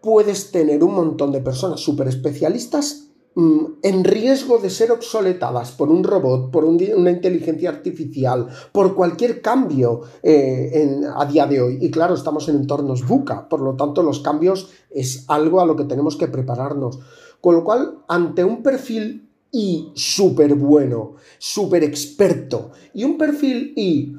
puedes 0.00 0.50
tener 0.52 0.82
un 0.82 0.94
montón 0.94 1.32
de 1.32 1.40
personas 1.40 1.80
súper 1.80 2.08
especialistas 2.08 3.07
en 3.36 4.02
riesgo 4.02 4.58
de 4.58 4.68
ser 4.68 4.90
obsoletadas 4.90 5.70
por 5.70 5.90
un 5.90 6.02
robot, 6.02 6.50
por 6.50 6.64
una 6.64 7.10
inteligencia 7.10 7.70
artificial, 7.70 8.48
por 8.72 8.96
cualquier 8.96 9.40
cambio 9.40 10.00
eh, 10.22 11.00
a 11.16 11.24
día 11.26 11.46
de 11.46 11.60
hoy. 11.60 11.78
Y 11.80 11.90
claro, 11.90 12.14
estamos 12.14 12.48
en 12.48 12.56
entornos 12.56 13.06
buca, 13.06 13.48
por 13.48 13.60
lo 13.60 13.76
tanto 13.76 14.02
los 14.02 14.20
cambios 14.20 14.70
es 14.90 15.24
algo 15.28 15.60
a 15.60 15.66
lo 15.66 15.76
que 15.76 15.84
tenemos 15.84 16.16
que 16.16 16.26
prepararnos. 16.26 16.98
Con 17.40 17.54
lo 17.54 17.62
cual, 17.62 17.98
ante 18.08 18.42
un 18.42 18.62
perfil 18.62 19.30
I 19.52 19.92
súper 19.94 20.54
bueno, 20.56 21.14
súper 21.38 21.84
experto, 21.84 22.72
y 22.92 23.04
un 23.04 23.16
perfil 23.16 23.72
I 23.76 24.16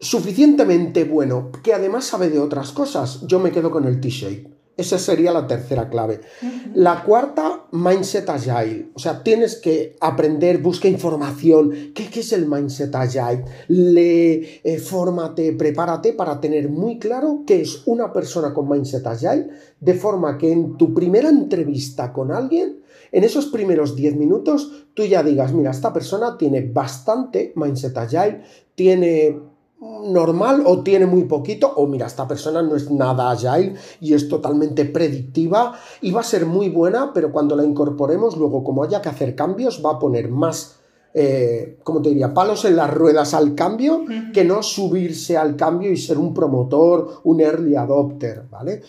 suficientemente 0.00 1.04
bueno, 1.04 1.50
que 1.62 1.72
además 1.72 2.04
sabe 2.06 2.28
de 2.30 2.40
otras 2.40 2.72
cosas, 2.72 3.26
yo 3.26 3.38
me 3.38 3.52
quedo 3.52 3.70
con 3.70 3.84
el 3.84 4.00
T-Shape. 4.00 4.55
Esa 4.76 4.98
sería 4.98 5.32
la 5.32 5.46
tercera 5.46 5.88
clave. 5.88 6.20
La 6.74 7.02
cuarta, 7.02 7.64
mindset 7.72 8.28
agile. 8.28 8.90
O 8.92 8.98
sea, 8.98 9.22
tienes 9.22 9.56
que 9.56 9.96
aprender, 10.00 10.58
busca 10.58 10.86
información. 10.86 11.92
¿Qué, 11.94 12.10
es 12.12 12.32
el 12.32 12.46
mindset 12.46 12.94
agile? 12.94 13.44
Le, 13.68 14.60
eh, 14.62 14.78
fórmate, 14.78 15.52
prepárate 15.52 16.12
para 16.12 16.40
tener 16.40 16.68
muy 16.68 16.98
claro 16.98 17.44
qué 17.46 17.62
es 17.62 17.84
una 17.86 18.12
persona 18.12 18.52
con 18.52 18.68
mindset 18.68 19.06
agile, 19.06 19.48
de 19.80 19.94
forma 19.94 20.36
que 20.36 20.52
en 20.52 20.76
tu 20.76 20.92
primera 20.92 21.30
entrevista 21.30 22.12
con 22.12 22.30
alguien, 22.30 22.82
en 23.12 23.24
esos 23.24 23.46
primeros 23.46 23.96
10 23.96 24.16
minutos, 24.16 24.86
tú 24.92 25.04
ya 25.06 25.22
digas, 25.22 25.54
mira, 25.54 25.70
esta 25.70 25.92
persona 25.94 26.36
tiene 26.36 26.60
bastante 26.60 27.54
mindset 27.56 27.96
agile, 27.96 28.42
tiene 28.74 29.40
normal 29.80 30.62
o 30.64 30.82
tiene 30.82 31.06
muy 31.06 31.24
poquito 31.24 31.70
o 31.76 31.86
mira, 31.86 32.06
esta 32.06 32.26
persona 32.26 32.62
no 32.62 32.76
es 32.76 32.90
nada 32.90 33.30
agile 33.30 33.74
y 34.00 34.14
es 34.14 34.28
totalmente 34.28 34.86
predictiva 34.86 35.74
y 36.00 36.12
va 36.12 36.20
a 36.20 36.24
ser 36.24 36.46
muy 36.46 36.70
buena, 36.70 37.12
pero 37.12 37.30
cuando 37.30 37.56
la 37.56 37.64
incorporemos 37.64 38.36
luego 38.36 38.64
como 38.64 38.82
haya 38.82 39.02
que 39.02 39.10
hacer 39.10 39.34
cambios 39.34 39.82
va 39.84 39.92
a 39.92 39.98
poner 39.98 40.30
más, 40.30 40.76
eh, 41.12 41.78
como 41.82 42.00
te 42.00 42.08
diría, 42.08 42.32
palos 42.32 42.64
en 42.64 42.76
las 42.76 42.92
ruedas 42.92 43.34
al 43.34 43.54
cambio 43.54 44.04
que 44.32 44.44
no 44.44 44.62
subirse 44.62 45.36
al 45.36 45.56
cambio 45.56 45.92
y 45.92 45.96
ser 45.98 46.16
un 46.16 46.32
promotor, 46.32 47.20
un 47.24 47.40
early 47.40 47.76
adopter, 47.76 48.44
¿vale? 48.50 48.82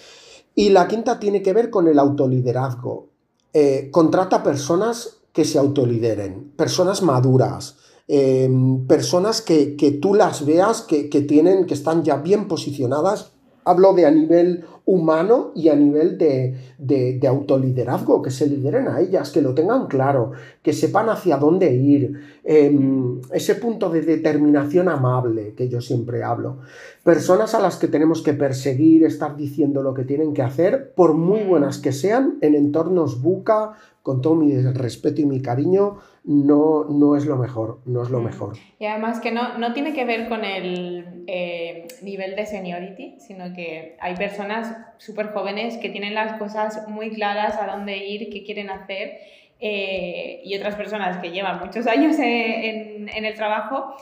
Y 0.56 0.70
la 0.70 0.88
quinta 0.88 1.20
tiene 1.20 1.42
que 1.42 1.54
ver 1.54 1.70
con 1.70 1.88
el 1.88 2.00
autoliderazgo. 2.00 3.10
Eh, 3.54 3.90
contrata 3.92 4.42
personas 4.42 5.18
que 5.32 5.46
se 5.46 5.60
autolideren, 5.60 6.54
personas 6.56 7.02
maduras, 7.04 7.78
Em, 8.10 8.88
personas 8.88 9.42
que, 9.42 9.76
tú 10.02 10.14
las 10.14 10.46
veas 10.46 10.82
que, 10.82 11.10
que, 11.10 11.22
tienen, 11.22 11.66
que 11.66 11.74
están 11.74 12.04
ya 12.04 12.18
bien 12.18 12.48
posicionadas. 12.48 13.34
Hablo 13.66 13.94
de 13.94 14.06
a 14.06 14.12
nivel 14.12 14.64
humano 14.88 15.52
y 15.54 15.68
a 15.68 15.76
nivel 15.76 16.18
de, 16.18 16.56
de, 16.78 17.28
autoliderazgo, 17.28 18.22
que 18.22 18.32
se 18.32 18.48
lideren 18.48 18.88
a 18.88 19.02
ellas, 19.02 19.32
que 19.32 19.42
lo 19.42 19.54
tengan 19.54 19.88
claro, 19.88 20.32
que 20.64 20.72
sepan 20.72 21.10
hacia 21.10 21.36
dónde 21.36 21.76
ir, 21.76 22.22
em, 22.46 23.20
ese 23.34 23.56
punto 23.56 23.90
de 23.90 24.02
determinación 24.02 24.88
amable 24.88 25.54
que 25.56 25.68
yo 25.68 25.82
siempre 25.82 26.24
hablo. 26.24 26.60
Personas 27.04 27.54
a 27.54 27.60
las 27.60 27.76
que 27.76 27.90
tenemos 27.90 28.22
que 28.22 28.34
perseguir, 28.34 29.04
estar 29.04 29.36
diciendo 29.36 29.84
lo 29.84 29.94
que 29.94 30.06
tienen 30.06 30.34
que 30.34 30.42
hacer, 30.42 30.94
por 30.96 31.16
muy 31.16 31.44
buenas 31.44 31.80
que 31.80 31.92
sean, 31.92 32.38
en 32.40 32.56
entornos 32.56 33.22
buca, 33.22 33.74
con 34.08 34.22
todo 34.22 34.36
mi 34.36 34.56
respeto 34.58 35.20
y 35.20 35.26
mi 35.26 35.42
cariño, 35.42 35.98
no, 36.24 36.86
no 36.86 37.18
es 37.18 37.26
lo 37.26 37.36
mejor, 37.36 37.80
no 37.86 38.04
es 38.04 38.10
lo 38.10 38.22
mm. 38.22 38.24
mejor. 38.24 38.58
Y 38.80 38.86
además 38.86 39.20
que 39.20 39.32
no, 39.32 39.58
no 39.58 39.74
tiene 39.74 39.94
que 39.94 40.06
ver 40.06 40.30
con 40.30 40.46
el 40.46 41.24
eh, 41.28 41.88
nivel 42.04 42.38
de 42.38 42.46
seniority, 42.46 43.16
sino 43.20 43.54
que 43.54 43.98
hay 44.00 44.16
personas 44.16 44.77
súper 44.98 45.28
jóvenes 45.32 45.78
que 45.78 45.90
tienen 45.90 46.14
las 46.14 46.34
cosas 46.34 46.88
muy 46.88 47.12
claras 47.12 47.58
a 47.58 47.68
dónde 47.68 47.98
ir, 47.98 48.30
qué 48.30 48.44
quieren 48.44 48.70
hacer, 48.70 49.20
eh, 49.60 50.42
y 50.44 50.56
otras 50.56 50.76
personas 50.76 51.18
que 51.18 51.32
llevan 51.32 51.60
muchos 51.60 51.88
años 51.88 52.18
en, 52.20 53.10
en, 53.10 53.26
el 53.26 53.34
trabajo 53.34 53.96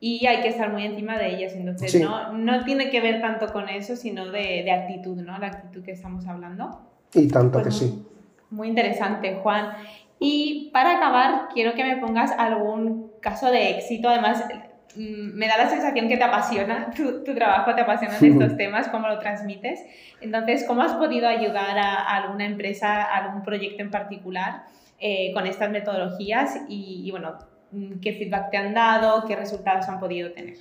y 0.00 0.26
hay 0.26 0.42
que 0.42 0.48
estar 0.48 0.72
muy 0.72 0.84
encima 0.84 1.16
de 1.16 1.36
ellas. 1.36 1.54
Entonces, 1.54 2.00
no, 2.00 2.32
no 2.32 2.64
tiene 2.64 2.90
que 2.90 3.00
ver 3.00 3.20
tanto 3.20 3.52
con 3.52 3.68
eso, 3.68 3.94
sino 3.94 4.26
de, 4.30 4.62
de 4.64 4.72
actitud, 4.72 5.16
¿no? 5.16 5.38
La 5.38 5.46
actitud 5.46 5.84
que 5.84 5.92
estamos 5.92 6.26
hablando. 6.26 6.80
Y 7.14 7.28
tanto 7.28 7.58
que 7.58 7.64
pues 7.64 7.76
sí. 7.76 8.04
Muy 8.50 8.68
interesante, 8.68 9.36
Juan. 9.42 9.72
Y 10.18 10.70
para 10.72 10.96
acabar, 10.96 11.48
quiero 11.54 11.74
que 11.74 11.84
me 11.84 11.98
pongas 11.98 12.32
algún 12.32 13.12
caso 13.20 13.50
de 13.50 13.70
éxito. 13.70 14.08
Además, 14.08 14.44
me 14.94 15.46
da 15.46 15.58
la 15.58 15.68
sensación 15.68 16.08
que 16.08 16.16
te 16.16 16.24
apasiona 16.24 16.90
tu, 16.96 17.24
tu 17.24 17.34
trabajo, 17.34 17.74
te 17.74 17.82
apasionan 17.82 18.24
estos 18.24 18.56
temas, 18.56 18.88
cómo 18.88 19.08
lo 19.08 19.18
transmites. 19.18 19.80
Entonces, 20.20 20.64
¿cómo 20.66 20.82
has 20.82 20.94
podido 20.94 21.28
ayudar 21.28 21.78
a, 21.78 22.16
alguna 22.16 22.46
empresa, 22.46 23.02
a 23.02 23.24
algún 23.24 23.42
proyecto 23.42 23.82
en 23.82 23.90
particular 23.90 24.64
eh, 24.98 25.32
con 25.34 25.46
estas 25.46 25.70
metodologías? 25.70 26.56
Y, 26.68 27.02
y, 27.04 27.10
bueno, 27.10 27.34
mm, 27.72 28.00
¿qué 28.00 28.12
feedback 28.14 28.50
te 28.50 28.56
han 28.56 28.74
dado? 28.74 29.26
¿Qué 29.26 29.36
resultados 29.36 29.86
han 29.88 30.00
podido 30.00 30.32
tener? 30.32 30.56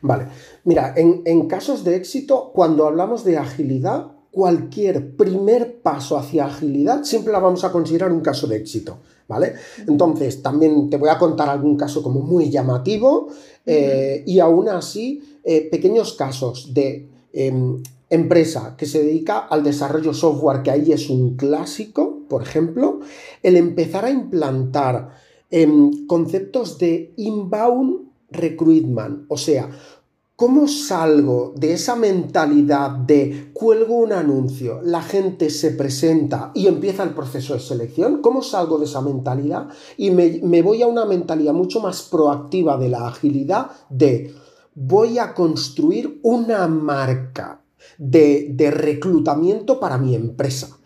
Vale, 0.00 0.26
mira, 0.64 0.94
en, 0.96 1.22
en 1.24 1.46
casos 1.46 1.84
de 1.84 1.96
éxito, 1.96 2.52
cuando 2.54 2.86
hablamos 2.86 3.24
de 3.24 3.38
agilidad, 3.38 4.06
cualquier 4.36 5.16
primer 5.16 5.80
paso 5.80 6.18
hacia 6.18 6.46
agilidad 6.46 7.04
siempre 7.04 7.32
la 7.32 7.38
vamos 7.38 7.64
a 7.64 7.72
considerar 7.72 8.12
un 8.12 8.20
caso 8.20 8.46
de 8.46 8.56
éxito, 8.56 8.98
¿vale? 9.28 9.54
Entonces, 9.86 10.42
también 10.42 10.90
te 10.90 10.96
voy 10.96 11.08
a 11.08 11.18
contar 11.18 11.48
algún 11.48 11.76
caso 11.76 12.02
como 12.02 12.20
muy 12.20 12.50
llamativo 12.50 13.28
eh, 13.64 14.22
y 14.26 14.38
aún 14.38 14.68
así, 14.68 15.22
eh, 15.44 15.68
pequeños 15.70 16.14
casos 16.14 16.72
de 16.72 17.08
em, 17.32 17.82
empresa 18.08 18.76
que 18.76 18.86
se 18.86 19.02
dedica 19.02 19.38
al 19.38 19.64
desarrollo 19.64 20.14
software, 20.14 20.62
que 20.62 20.70
ahí 20.70 20.92
es 20.92 21.10
un 21.10 21.36
clásico, 21.36 22.20
por 22.28 22.42
ejemplo, 22.42 23.00
el 23.42 23.56
empezar 23.56 24.04
a 24.04 24.10
implantar 24.10 25.16
em, 25.50 26.06
conceptos 26.06 26.78
de 26.78 27.12
inbound 27.16 28.06
recruitment, 28.30 29.24
o 29.28 29.36
sea, 29.36 29.70
¿Cómo 30.36 30.68
salgo 30.68 31.54
de 31.56 31.72
esa 31.72 31.96
mentalidad 31.96 32.90
de 32.90 33.52
cuelgo 33.54 33.94
un 33.94 34.12
anuncio, 34.12 34.82
la 34.82 35.00
gente 35.00 35.48
se 35.48 35.70
presenta 35.70 36.50
y 36.54 36.66
empieza 36.66 37.04
el 37.04 37.14
proceso 37.14 37.54
de 37.54 37.60
selección? 37.60 38.20
¿Cómo 38.20 38.42
salgo 38.42 38.76
de 38.76 38.84
esa 38.84 39.00
mentalidad 39.00 39.68
y 39.96 40.10
me, 40.10 40.60
voy 40.60 40.82
a 40.82 40.88
una 40.88 41.06
mentalidad 41.06 41.54
mucho 41.54 41.80
más 41.80 42.02
proactiva 42.02 42.76
de 42.76 42.90
la 42.90 43.08
agilidad 43.08 43.70
de 43.88 44.34
voy 44.74 45.18
a 45.18 45.32
construir 45.32 46.20
una 46.22 46.68
marca 46.68 47.62
de, 47.96 48.70
reclutamiento 48.76 49.80
para 49.80 49.96
mi 49.96 50.14
empresa? 50.14 50.76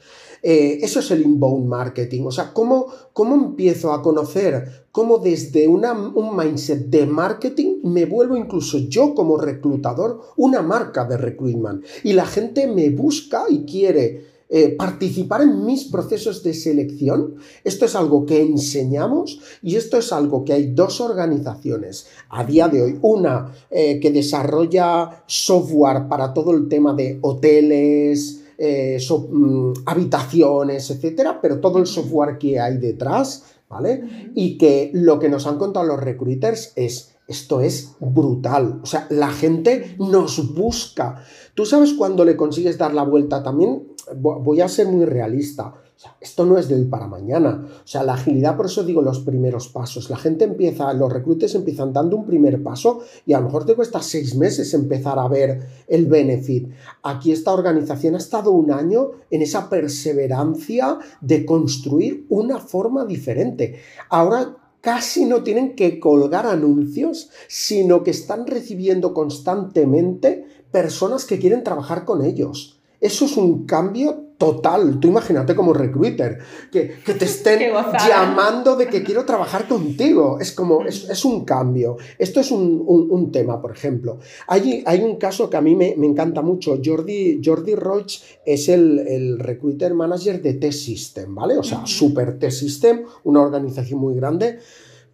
Eh, 0.43 0.79
eso 0.83 1.01
es 1.01 1.11
el 1.11 1.23
inbound 1.23 1.67
marketing. 1.67 2.25
O 2.25 2.31
sea, 2.31 2.53
¿cómo, 2.53 2.87
cómo 3.13 3.35
empiezo 3.35 3.93
a 3.93 4.03
conocer 4.03 4.87
cómo 4.93 5.19
desde 5.19 5.69
un 5.69 6.37
mindset 6.37 6.87
de 6.87 7.07
marketing 7.07 7.77
me 7.85 8.07
vuelvo 8.07 8.37
incluso 8.37 8.79
yo 8.79 9.15
como 9.15 9.39
reclutador 9.39 10.21
una 10.37 10.63
marca 10.63 11.05
de 11.05 11.17
recruitment? 11.17 11.85
Y 12.05 12.13
la 12.13 12.27
gente 12.27 12.67
me 12.67 12.91
busca 12.91 13.45
y 13.49 13.65
quiere 13.65 14.31
eh, 14.53 14.75
participar 14.77 15.43
en 15.43 15.65
mis 15.65 15.85
procesos 15.85 16.43
de 16.43 16.55
selección. 16.55 17.37
Esto 17.63 17.85
es 17.85 17.95
algo 17.95 18.27
que 18.27 18.43
enseñamos 18.43 19.39
y 19.63 19.77
esto 19.77 19.97
es 19.99 20.13
algo 20.13 20.45
que 20.45 20.53
hay 20.53 20.73
dos 20.73 21.01
organizaciones 21.01 22.09
a 22.31 22.43
día 22.43 22.67
de 22.67 22.83
hoy. 22.83 22.99
Una 23.01 23.55
eh, 23.71 24.01
que 24.01 24.11
desarrolla 24.11 25.23
software 25.27 26.09
para 26.09 26.35
todo 26.35 26.51
el 26.51 26.69
tema 26.69 26.95
de 26.95 27.21
hoteles, 27.21 28.40
eh, 28.63 28.99
mm, 28.99 29.73
habitaciones, 29.87 30.91
etcétera, 30.91 31.41
pero 31.41 31.61
todo 31.61 31.79
el 31.79 31.87
software 31.87 32.37
que 32.37 32.61
hay 32.61 32.77
detrás, 32.77 33.45
¿vale? 33.71 34.33
Y 34.35 34.59
que 34.59 34.91
lo 34.93 35.19
que 35.19 35.31
nos 35.31 35.47
han 35.47 35.57
contado 35.57 35.87
los 35.87 35.99
recruiters 35.99 36.75
es 36.77 37.17
esto 37.27 37.61
es 37.61 37.95
brutal. 38.01 38.81
O 38.83 38.87
sea, 38.87 39.07
la 39.09 39.31
gente 39.31 39.95
nos 39.99 40.53
busca. 40.53 41.25
Tú 41.55 41.65
sabes 41.65 41.95
cuando 41.95 42.25
le 42.25 42.37
consigues 42.37 42.77
dar 42.77 42.93
la 42.93 43.05
vuelta 43.05 43.43
también, 43.43 43.87
voy 44.17 44.61
a 44.61 44.69
ser 44.69 44.89
muy 44.89 45.05
realista 45.05 45.75
esto 46.21 46.47
no 46.47 46.57
es 46.57 46.69
de 46.69 46.77
hoy 46.77 46.85
para 46.85 47.07
mañana. 47.07 47.67
O 47.85 47.87
sea, 47.87 48.03
la 48.03 48.15
agilidad, 48.15 48.57
por 48.57 48.67
eso 48.67 48.85
digo 48.85 49.03
los 49.03 49.21
primeros 49.21 49.69
pasos. 49.69 50.09
La 50.09 50.17
gente 50.17 50.45
empieza, 50.45 50.93
los 50.95 51.13
reclutes 51.13 51.55
empiezan 51.55 51.93
dando 51.93 52.17
un 52.17 52.25
primer 52.25 52.63
paso 52.63 53.01
y 53.27 53.35
a 53.35 53.39
lo 53.39 53.47
mejor 53.47 53.67
te 53.67 53.75
cuesta 53.75 54.01
seis 54.01 54.35
meses 54.35 54.73
empezar 54.73 55.19
a 55.19 55.29
ver 55.29 55.61
el 55.89 56.07
benefit. 56.07 56.71
Aquí 57.03 57.33
esta 57.33 57.53
organización 57.53 58.15
ha 58.15 58.19
estado 58.19 58.51
un 58.51 58.71
año 58.71 59.11
en 59.31 59.43
esa 59.43 59.69
perseverancia 59.69 60.99
de 61.21 61.45
construir 61.45 62.27
una 62.31 62.59
forma 62.61 63.05
diferente. 63.05 63.81
Ahora 64.09 64.57
casi 64.81 65.27
no 65.27 65.43
tienen 65.43 65.75
que 65.75 66.01
colgar 66.01 66.47
anuncios, 66.47 67.31
sino 67.49 68.03
que 68.03 68.13
están 68.13 68.47
recibiendo 68.47 69.13
constantemente 69.13 70.47
personas 70.71 71.27
que 71.27 71.39
quieren 71.39 71.63
trabajar 71.63 72.07
con 72.07 72.25
ellos. 72.25 72.81
Eso 73.01 73.27
es 73.27 73.37
un 73.37 73.67
cambio 73.67 74.30
total. 74.41 74.99
Tú 74.99 75.09
imagínate 75.09 75.55
como 75.55 75.75
recruiter, 75.75 76.39
que, 76.73 76.97
te 77.05 77.25
estén 77.27 77.61
llamando 78.09 78.75
de 78.75 78.87
que 78.87 79.03
quiero 79.03 79.27
trabajar 79.27 79.69
contigo. 79.69 80.39
Es 80.41 80.53
como, 80.53 80.87
es, 80.87 81.25
un 81.27 81.45
cambio. 81.45 81.99
Esto 82.19 82.41
es 82.41 82.51
un, 82.51 83.31
tema, 83.31 83.61
por 83.61 83.71
ejemplo. 83.71 84.19
Hay, 84.49 84.83
hay, 84.87 85.03
un 85.03 85.17
caso 85.17 85.51
que 85.51 85.59
a 85.59 85.61
mí 85.61 85.77
me, 85.77 85.91
encanta 85.91 86.41
mucho. 86.41 86.81
Jordi, 86.83 87.43
Jordi 87.45 87.75
Roach 87.75 88.23
es 88.47 88.71
el, 88.71 89.39
recruiter 89.39 89.93
manager 89.93 90.41
de 90.41 90.55
T-System, 90.55 91.35
¿vale? 91.35 91.59
O 91.59 91.63
sea, 91.63 91.85
Super 91.85 92.39
T-System, 92.39 93.03
una 93.25 93.43
organización 93.43 94.01
muy 94.01 94.15
grande. 94.15 94.59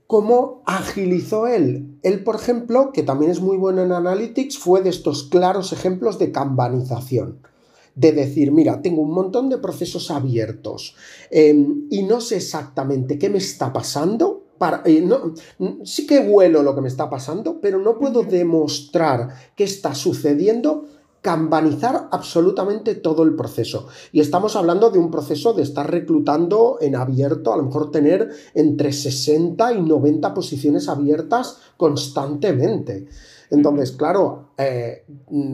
¿Cómo 0.06 0.62
agilizó 0.66 1.48
él? 1.48 1.98
Él, 2.04 2.22
por 2.22 2.36
ejemplo, 2.36 2.92
que 2.92 3.02
también 3.02 3.32
es 3.32 3.40
muy 3.40 3.56
bueno 3.56 3.82
en 3.82 3.90
Analytics, 3.90 4.56
fue 4.56 4.82
de 4.82 4.90
estos 4.90 5.24
claros 5.24 5.72
ejemplos 5.72 6.20
de 6.20 6.30
kanbanización 6.30 7.40
de 7.96 8.12
decir, 8.12 8.52
mira, 8.52 8.80
tengo 8.82 9.02
un 9.02 9.11
montón 9.11 9.48
de 9.48 9.59
procesos 9.59 10.11
abiertos 10.11 10.94
em, 11.30 11.88
y 11.90 12.02
no 12.02 12.20
sé 12.20 12.37
exactamente 12.37 13.18
qué 13.18 13.28
me 13.28 13.38
está 13.38 13.72
pasando. 13.72 14.44
Para, 14.59 14.82
eh, 14.87 15.02
no, 15.02 15.35
sí 15.85 16.06
que 16.06 16.20
huelo 16.20 16.62
lo 16.62 16.74
que 16.74 16.80
me 16.80 16.88
está 16.88 17.11
pasando, 17.11 17.61
pero 17.61 17.78
no 17.78 17.98
puedo 17.98 18.22
demostrar 18.22 19.35
qué 19.54 19.64
está 19.64 19.94
sucediendo 19.94 20.87
cambanizar 21.20 22.09
absolutamente 22.12 22.94
todo 22.94 23.24
el 23.24 23.35
proceso. 23.35 23.88
Y 24.12 24.20
estamos 24.20 24.54
hablando 24.54 24.90
de 24.90 24.98
un 24.98 25.11
proceso 25.11 25.54
de 25.54 25.64
estar 25.64 25.90
reclutando 25.90 26.78
en 26.80 26.94
abierto, 26.94 27.52
a 27.52 27.56
lo 27.56 27.64
mejor 27.64 27.90
tener 27.90 28.30
entre 28.54 28.92
60 28.92 29.72
y 29.72 29.82
90 29.82 30.32
posiciones 30.32 30.88
abiertas 30.88 31.59
constantemente. 31.76 33.09
Entonces, 33.50 33.92
claro, 33.92 34.50
eh, 34.59 35.04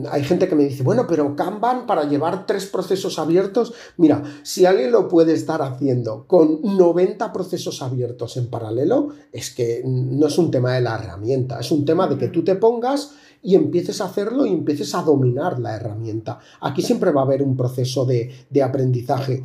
hay 0.09 0.23
gente 0.23 0.47
que 0.47 0.55
me 0.55 0.63
dice, 0.63 0.83
bueno, 0.83 1.05
pero 1.07 1.35
Kanban 1.35 1.85
para 1.85 2.05
llevar 2.05 2.45
tres 2.45 2.65
procesos 2.65 3.19
abiertos, 3.19 3.73
mira, 3.97 4.23
si 4.43 4.65
alguien 4.65 4.91
lo 4.91 5.07
puede 5.07 5.33
estar 5.33 5.61
haciendo 5.61 6.25
con 6.27 6.61
90 6.61 7.31
procesos 7.33 7.81
abiertos 7.81 8.37
en 8.37 8.49
paralelo, 8.49 9.09
es 9.31 9.51
que 9.51 9.81
no 9.85 10.27
es 10.27 10.37
un 10.37 10.51
tema 10.51 10.73
de 10.73 10.81
la 10.81 10.95
herramienta, 10.95 11.59
es 11.59 11.71
un 11.71 11.85
tema 11.85 12.07
de 12.07 12.17
que 12.17 12.29
tú 12.29 12.43
te 12.43 12.55
pongas 12.55 13.11
y 13.41 13.55
empieces 13.55 13.99
a 13.99 14.05
hacerlo 14.05 14.45
y 14.45 14.53
empieces 14.53 14.95
a 14.95 15.03
dominar 15.03 15.59
la 15.59 15.75
herramienta. 15.75 16.39
Aquí 16.61 16.81
siempre 16.81 17.11
va 17.11 17.21
a 17.21 17.25
haber 17.25 17.43
un 17.43 17.57
proceso 17.57 18.05
de, 18.05 18.31
de 18.49 18.63
aprendizaje. 18.63 19.43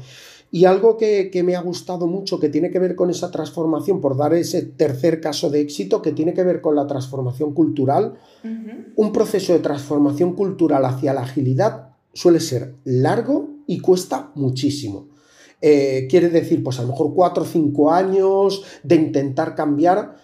Y 0.51 0.65
algo 0.65 0.97
que, 0.97 1.31
me 1.45 1.57
ha 1.57 1.61
gustado 1.61 2.07
mucho, 2.07 2.41
que 2.41 2.49
tiene 2.49 2.71
que 2.71 2.79
ver 2.79 2.95
con 2.95 3.11
esa 3.11 3.31
transformación, 3.31 4.01
por 4.01 4.17
dar 4.17 4.33
ese 4.33 4.63
tercer 4.63 5.21
caso 5.21 5.51
de 5.51 5.61
éxito, 5.61 6.01
que 6.01 6.13
tiene 6.13 6.33
que 6.33 6.43
ver 6.43 6.63
con 6.63 6.75
la 6.75 6.87
transformación 6.87 7.53
cultural, 7.53 8.15
un 8.97 9.13
proceso 9.13 9.53
de 9.53 9.59
transformación 9.59 10.35
cultural 10.35 10.85
hacia 10.87 11.13
la 11.13 11.23
agilidad 11.23 11.89
suele 12.15 12.41
ser 12.41 12.75
largo 12.85 13.49
y 13.67 13.81
cuesta 13.81 14.33
muchísimo. 14.35 15.09
Eh, 15.61 16.07
quiere 16.09 16.31
decir, 16.31 16.63
pues 16.63 16.79
a 16.79 16.83
lo 16.83 16.89
mejor 16.89 17.13
cuatro 17.15 17.43
o 17.43 17.47
cinco 17.47 17.93
años 17.93 18.65
de 18.83 18.95
intentar 18.95 19.55
cambiar. 19.55 20.17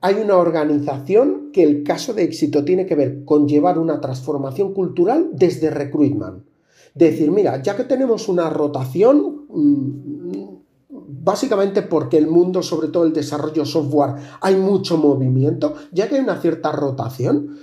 Hay 0.00 0.16
una 0.16 0.36
organización 0.36 1.50
que 1.52 1.62
el 1.62 1.84
caso 1.84 2.14
de 2.14 2.24
éxito 2.24 2.64
tiene 2.64 2.86
que 2.86 2.94
ver 2.94 3.24
con 3.24 3.46
llevar 3.46 3.78
una 3.78 4.00
transformación 4.00 4.74
cultural 4.74 5.30
desde 5.32 5.70
recruitment 5.70 6.47
decir, 6.94 7.30
mira, 7.30 7.62
ya 7.62 7.76
que 7.76 7.84
tenemos 7.84 8.28
una 8.28 8.50
rotación, 8.50 9.46
mm, 9.48 10.58
básicamente 10.90 11.82
porque 11.82 12.18
el 12.18 12.26
mundo, 12.26 12.62
sobre 12.62 12.88
todo 12.88 13.04
el 13.04 13.12
desarrollo 13.12 13.64
software, 13.64 14.14
hay 14.40 14.56
mucho 14.56 14.96
movimiento, 14.96 15.74
ya 15.92 16.08
que 16.08 16.16
hay 16.16 16.22
una 16.22 16.40
cierta 16.40 16.72
rotación, 16.72 17.58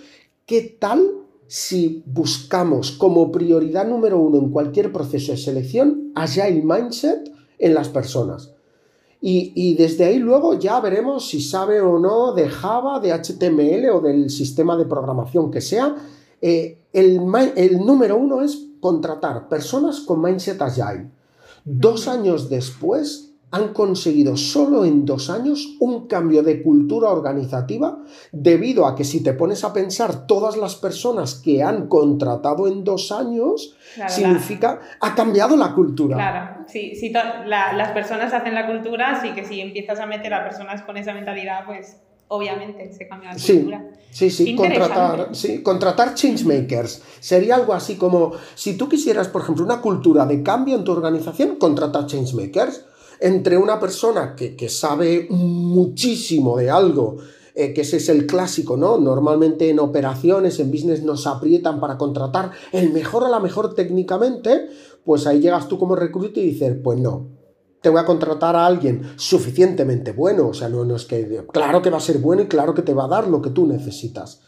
¿qué 0.45 0.77
tal 0.79 1.01
si 1.47 2.03
buscamos 2.05 2.91
como 2.91 3.31
prioridad 3.31 3.87
número 3.87 4.19
uno 4.19 4.37
en 4.37 4.49
cualquier 4.49 4.91
proceso 4.91 5.31
de 5.31 5.37
selección 5.37 6.13
el 6.15 6.63
Mindset 6.63 7.31
en 7.59 7.73
las 7.73 7.89
personas? 7.89 8.51
Y, 9.27 9.73
desde 9.73 10.05
ahí 10.05 10.19
luego 10.19 10.59
ya 10.59 10.79
veremos 10.79 11.27
si 11.27 11.41
sabe 11.41 11.81
o 11.81 11.97
no 11.97 12.33
de 12.33 12.47
Java, 12.47 12.99
de 12.99 13.11
HTML 13.11 13.89
o 13.89 13.99
del 13.99 14.29
sistema 14.29 14.77
de 14.77 14.85
programación 14.85 15.49
que 15.49 15.61
sea. 15.61 15.95
Eh, 16.39 16.77
el, 16.93 17.19
el 17.55 17.79
número 17.79 18.17
uno 18.17 18.43
es 18.43 18.64
contratar 18.85 19.49
personas 19.49 19.99
con 20.01 20.21
mindset 20.21 20.61
agile. 20.61 21.09
Dos 21.63 22.07
años 22.07 22.51
después 22.51 23.33
han 23.49 23.73
conseguido 23.73 24.37
solo 24.37 24.85
en 24.85 25.05
dos 25.05 25.31
años 25.31 25.75
un 25.79 26.05
cambio 26.05 26.43
de 26.43 26.61
cultura 26.61 27.09
organizativa 27.09 27.97
debido 28.31 28.85
a 28.85 28.95
que 28.95 29.03
si 29.03 29.23
te 29.23 29.33
pones 29.33 29.63
a 29.63 29.73
pensar 29.73 30.27
todas 30.27 30.55
las 30.55 30.75
personas 30.75 31.33
que 31.33 31.63
han 31.63 31.87
contratado 31.87 32.67
en 32.67 32.83
dos 32.83 33.11
años, 33.11 33.75
significa, 34.07 34.79
ha 35.01 35.15
cambiado 35.15 35.57
la 35.57 35.73
cultura. 35.73 36.17
Claro, 36.17 36.65
sí, 36.67 36.93
si 36.93 37.09
las 37.09 37.91
personas 37.91 38.31
hacen 38.35 38.53
la 38.53 38.67
cultura, 38.67 39.13
así 39.13 39.33
que 39.33 39.45
si 39.45 39.61
empiezas 39.61 39.99
a 39.99 40.05
meter 40.05 40.31
a 40.31 40.43
personas 40.43 40.83
con 40.83 40.95
esa 40.95 41.11
mentalidad, 41.11 41.65
pues 41.65 42.04
obviamente 42.27 42.91
se 42.93 43.07
cambia 43.07 43.33
la 43.33 43.39
cultura. 43.39 43.91
Sí, 44.11 44.29
sí, 44.29 44.55
contratar, 44.55 45.29
sí, 45.33 45.61
contratar 45.61 46.15
changemakers. 46.15 47.01
Sería 47.19 47.55
algo 47.55 47.73
así 47.73 47.95
como, 47.95 48.31
si 48.55 48.77
tú 48.77 48.87
quisieras, 48.87 49.27
por 49.27 49.41
ejemplo, 49.41 49.65
una 49.65 49.81
cultura 49.81 50.25
de 50.25 50.41
cambio 50.41 50.75
en 50.75 50.85
tu 50.85 50.93
organización, 50.93 51.57
contratar 51.57 52.05
changemakers. 52.05 52.85
Entre 53.19 53.57
una 53.57 53.79
persona 53.79 54.35
que, 54.35 54.55
que 54.55 54.67
sabe 54.67 55.27
muchísimo 55.29 56.57
de 56.57 56.69
algo 56.69 57.17
eh, 57.57 57.73
que 57.73 57.81
ese 57.81 57.97
es 57.97 58.09
el 58.09 58.25
clásico, 58.25 58.75
¿no? 58.75 58.97
Normalmente 58.97 59.69
en 59.69 59.79
operaciones, 59.79 60.59
en 60.59 60.71
business 60.71 61.03
nos 61.03 61.25
aprietan 61.25 61.79
para 61.79 61.97
contratar 61.97 62.51
el 62.73 62.91
mejor 62.91 63.23
a 63.23 63.29
la 63.29 63.39
mejor 63.39 63.73
técnicamente, 63.75 64.67
pues 65.05 65.25
ahí 65.25 65.39
llegas 65.39 65.69
tú 65.69 65.79
como 65.79 65.95
recruiter 65.95 66.43
y 66.43 66.49
dices, 66.49 66.75
pues 66.83 66.99
no, 66.99 67.27
te 67.85 67.91
voy 67.91 68.01
a 68.01 68.05
contratar 68.05 68.55
a 68.55 68.65
alguien 68.65 69.11
suficientemente 69.15 70.11
bueno, 70.11 70.47
o 70.47 70.55
sea, 70.55 70.69
no, 70.69 70.95
es 70.95 71.05
que, 71.05 71.45
claro 71.53 71.83
que 71.83 71.91
va 71.91 71.97
a 71.97 71.99
ser 71.99 72.17
bueno 72.17 72.41
y 72.41 72.47
claro 72.47 72.73
que 72.73 72.81
te 72.81 72.95
va 72.95 73.05
a 73.05 73.07
dar 73.07 73.27
lo 73.27 73.43
que 73.43 73.51
tú 73.51 73.67
necesitas. 73.67 74.41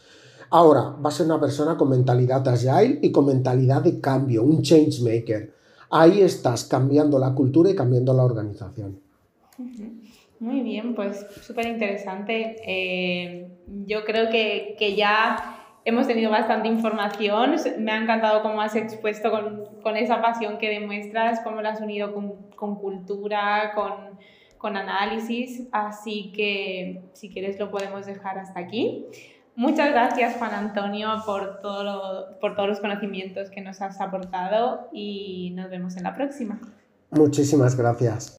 Ahora, 0.50 0.96
va 1.00 1.08
a 1.08 1.12
ser 1.12 1.26
una 1.26 1.38
persona 1.38 1.76
con 1.76 1.88
mentalidad 1.88 2.48
agile 2.48 2.98
y 3.00 3.12
con 3.12 3.26
mentalidad 3.26 3.80
de 3.82 4.00
cambio, 4.00 4.42
un 4.42 4.62
change 4.62 5.02
maker. 5.02 5.54
Ahí 5.88 6.20
estás 6.20 6.64
cambiando 6.64 7.16
la 7.20 7.32
cultura 7.32 7.70
y 7.70 7.76
cambiando 7.76 8.12
la 8.12 8.24
organización. 8.24 8.98
Muy 10.40 10.62
bien, 10.62 10.96
pues 10.96 11.24
súper 11.40 11.68
interesante. 11.68 12.56
Eh, 12.66 13.52
yo 13.86 14.04
creo 14.04 14.30
que, 14.30 14.74
que, 14.76 14.96
ya 14.96 15.60
hemos 15.84 16.08
tenido 16.08 16.32
bastante 16.32 16.66
información. 16.66 17.54
Me 17.78 17.92
ha 17.92 18.02
encantado 18.02 18.42
cómo 18.42 18.60
has 18.60 18.74
expuesto 18.74 19.30
con, 19.30 19.67
con 19.82 19.96
esa 19.96 20.20
pasión 20.20 20.58
que 20.58 20.68
demuestras, 20.68 21.40
cómo 21.40 21.62
lo 21.62 21.68
has 21.68 21.80
unido 21.80 22.14
con, 22.14 22.50
con 22.56 22.76
cultura, 22.76 23.72
con, 23.74 24.18
con 24.58 24.76
análisis. 24.76 25.68
Así 25.72 26.32
que 26.34 27.02
si 27.12 27.30
quieres 27.30 27.58
lo 27.58 27.70
podemos 27.70 28.06
dejar 28.06 28.38
hasta 28.38 28.60
aquí. 28.60 29.06
Muchas 29.58 29.90
gracias 29.90 30.36
Juan 30.36 30.54
Antonio 30.54 31.08
por, 31.26 31.60
todo 31.60 32.38
por 32.40 32.54
todos 32.54 32.68
los 32.68 32.80
conocimientos 32.80 33.50
que 33.50 33.60
nos 33.60 33.80
has 33.82 34.00
aportado 34.00 34.88
y 34.92 35.50
nos 35.56 35.68
vemos 35.68 35.96
en 35.96 36.04
la 36.04 36.14
próxima. 36.14 36.60
Muchísimas 37.10 37.76
gracias. 37.76 38.37